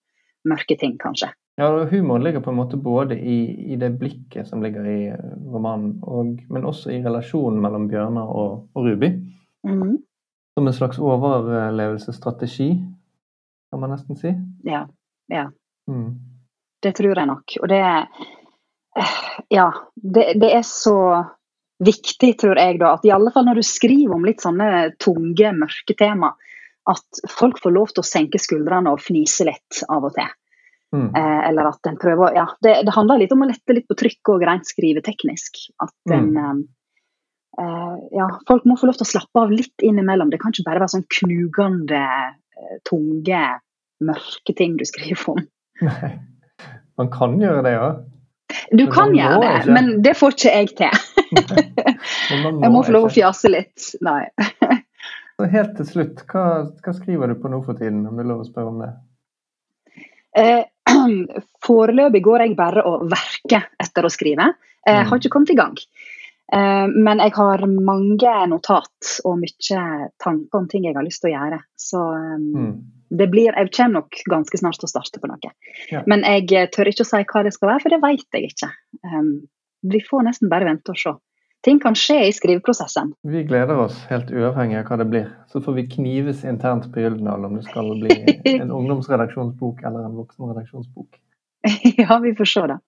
mørke 0.50 0.78
ting, 0.80 0.96
kanskje. 1.02 1.30
Ja, 1.60 1.68
og 1.70 1.92
Humoren 1.92 2.24
ligger 2.26 2.42
på 2.42 2.50
en 2.50 2.58
måte 2.58 2.80
både 2.82 3.16
i, 3.20 3.38
i 3.74 3.78
det 3.78 3.92
blikket 4.02 4.50
som 4.50 4.63
ligger 4.63 4.88
i 4.89 5.00
romanen, 5.54 6.00
og, 6.02 6.39
men 6.50 6.66
også 6.66 6.89
i 6.96 7.04
relasjonen 7.04 7.62
mellom 7.62 7.86
Bjørnar 7.92 8.32
og, 8.34 8.63
og 8.74 8.88
Ruby. 8.88 9.12
Mm. 9.68 10.00
Som 10.58 10.70
en 10.70 10.74
slags 10.76 11.00
overlevelsesstrategi, 11.02 12.72
kan 13.70 13.82
man 13.82 13.94
nesten 13.94 14.18
si. 14.18 14.34
Ja. 14.66 14.88
ja. 15.30 15.46
Mm. 15.89 16.18
Det 16.84 16.96
tror 16.98 17.22
jeg 17.22 17.30
nok. 17.30 17.56
Og 17.62 17.70
det 17.70 17.84
eh, 17.86 19.16
Ja. 19.54 19.70
Det, 19.94 20.26
det 20.42 20.50
er 20.58 20.66
så 20.66 20.98
viktig, 21.86 22.34
tror 22.41 22.60
jeg, 22.60 22.80
da, 22.82 22.93
at 22.98 23.06
i 23.08 23.13
alle 23.13 23.32
fall 23.34 23.48
når 23.48 23.62
du 23.62 23.65
skriver 23.67 24.15
om 24.15 24.26
litt 24.28 24.43
sånne 24.43 24.93
tunge, 25.02 25.54
mørke 25.58 25.96
tema, 26.00 26.34
at 26.89 27.24
folk 27.32 27.62
får 27.63 27.76
lov 27.76 27.93
til 27.93 28.04
å 28.04 28.08
senke 28.08 28.41
skuldrene 28.41 28.91
og 28.91 29.04
fnise 29.04 29.48
litt 29.48 29.84
av 29.88 30.08
og 30.10 30.15
til. 30.17 30.32
Mm. 30.93 31.08
Eh, 31.17 31.39
eller 31.50 31.72
at 31.72 31.89
en 31.89 31.96
prøver 31.98 32.36
Ja, 32.38 32.43
det, 32.62 32.76
det 32.86 32.93
handler 32.93 33.17
litt 33.17 33.32
om 33.34 33.41
å 33.41 33.48
lette 33.50 33.74
litt 33.74 33.88
på 33.89 33.98
trykket 33.98 34.30
og 34.30 34.43
rent 34.46 34.67
skriveteknisk. 34.69 35.63
At 35.82 36.13
en 36.13 36.28
mm. 36.36 36.60
eh, 37.63 37.96
Ja, 38.19 38.28
folk 38.50 38.67
må 38.69 38.78
få 38.78 38.91
lov 38.91 39.00
til 39.00 39.08
å 39.08 39.13
slappe 39.15 39.46
av 39.46 39.54
litt 39.54 39.86
innimellom. 39.86 40.30
Det 40.30 40.38
kan 40.43 40.54
ikke 40.54 40.67
bare 40.67 40.84
være 40.84 40.93
sånn 40.93 41.08
knugende, 41.17 42.04
eh, 42.60 42.78
tunge, 42.86 43.41
mørke 44.06 44.58
ting 44.60 44.78
du 44.78 44.86
skriver 44.86 45.34
om. 45.34 45.41
Nei. 45.88 46.13
Man 47.02 47.10
kan 47.10 47.39
gjøre 47.41 47.63
det, 47.65 47.74
ja. 47.74 47.88
Du 48.69 48.84
Men 48.84 48.91
kan 48.93 49.15
gjøre 49.17 49.39
det, 49.41 49.54
ikke. 49.63 49.74
men 49.74 49.88
det 50.06 50.13
får 50.19 50.36
ikke 50.36 50.52
jeg 50.52 50.74
til. 50.78 51.12
Jeg 52.63 52.72
må 52.72 52.84
få 52.86 52.93
lov 52.96 53.08
å 53.10 53.13
fjase 53.13 53.52
litt. 53.52 53.89
Nei. 54.06 54.28
Helt 55.54 55.74
til 55.80 55.88
slutt, 55.89 56.22
hva, 56.30 56.43
hva 56.86 56.93
skriver 56.96 57.34
du 57.34 57.36
på 57.41 57.50
nå 57.52 57.60
for 57.65 57.76
tiden, 57.80 58.04
om 58.08 58.15
det 58.15 58.24
er 58.24 58.30
lov 58.30 58.43
å 58.43 58.48
spørre 58.48 58.69
om 58.72 58.82
det? 58.84 58.91
Eh, 60.39 60.63
foreløpig 61.67 62.22
går 62.26 62.46
jeg 62.46 62.56
bare 62.60 62.84
og 62.88 63.08
verker 63.12 63.65
etter 63.82 64.06
å 64.08 64.12
skrive. 64.13 64.52
Jeg 64.86 65.00
Mm. 65.06 65.10
har 65.10 65.19
ikke 65.19 65.32
kommet 65.32 65.50
i 65.54 65.56
gang. 65.56 65.78
Eh, 66.54 66.88
men 66.91 67.19
jeg 67.24 67.32
har 67.38 67.62
mange 67.67 68.34
notat 68.52 69.13
og 69.26 69.38
mye 69.39 70.10
tanker 70.22 70.60
om 70.60 70.67
ting 70.67 70.84
jeg 70.86 70.96
har 70.96 71.06
lyst 71.06 71.22
til 71.24 71.32
å 71.32 71.38
gjøre. 71.38 71.60
Så 71.80 72.02
eh, 72.13 72.38
Mm. 72.38 72.74
det 73.10 73.30
blir, 73.32 73.54
jeg 73.56 73.72
kommer 73.72 74.02
nok 74.02 74.22
ganske 74.30 74.58
snart 74.60 74.80
til 74.80 74.88
å 74.88 74.93
starte 74.93 75.19
på 75.24 75.28
noe. 75.32 75.52
Ja. 75.91 76.04
Men 76.06 76.22
jeg 76.24 76.72
tør 76.72 76.91
ikke 76.91 77.04
å 77.06 77.10
si 77.10 77.24
hva 77.24 77.43
det 77.43 77.54
skal 77.54 77.69
være, 77.74 77.82
for 77.82 77.89
det 77.89 78.02
vet 78.04 78.28
jeg 78.38 78.52
ikke. 78.52 78.72
Um, 79.04 79.48
vi 79.84 80.02
får 80.10 80.28
nesten 80.30 80.52
bare 80.52 80.67
vente 80.69 80.93
og 80.93 81.00
se. 81.00 81.13
Ting 81.63 81.80
kan 81.80 81.96
skje 81.96 82.17
i 82.28 82.32
skriveprosessen. 82.36 83.13
Vi 83.24 83.43
gleder 83.48 83.78
oss, 83.86 83.96
helt 84.10 84.32
uavhengig 84.36 84.82
av 84.82 84.89
hva 84.89 84.98
det 85.00 85.08
blir. 85.12 85.30
Så 85.52 85.62
får 85.63 85.78
vi 85.78 85.86
knives 85.93 86.43
internt 86.43 86.89
på 86.91 87.04
Gyldendal 87.04 87.48
om 87.48 87.56
det 87.56 87.63
skal 87.69 87.93
bli 88.02 88.17
en 88.58 88.74
ungdomsredaksjonsbok 88.80 89.80
eller 89.84 90.10
en 90.10 90.17
voksenredaksjonsbok. 90.19 91.22
ja, 92.04 92.19
vi 92.19 92.36
får 92.36 92.52
se, 92.56 92.65
da. 92.74 92.82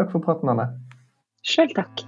Takk 0.00 0.10
for 0.10 0.24
praten, 0.24 0.50
Anne. 0.50 0.72
Sjøl 1.46 1.70
takk. 1.78 2.02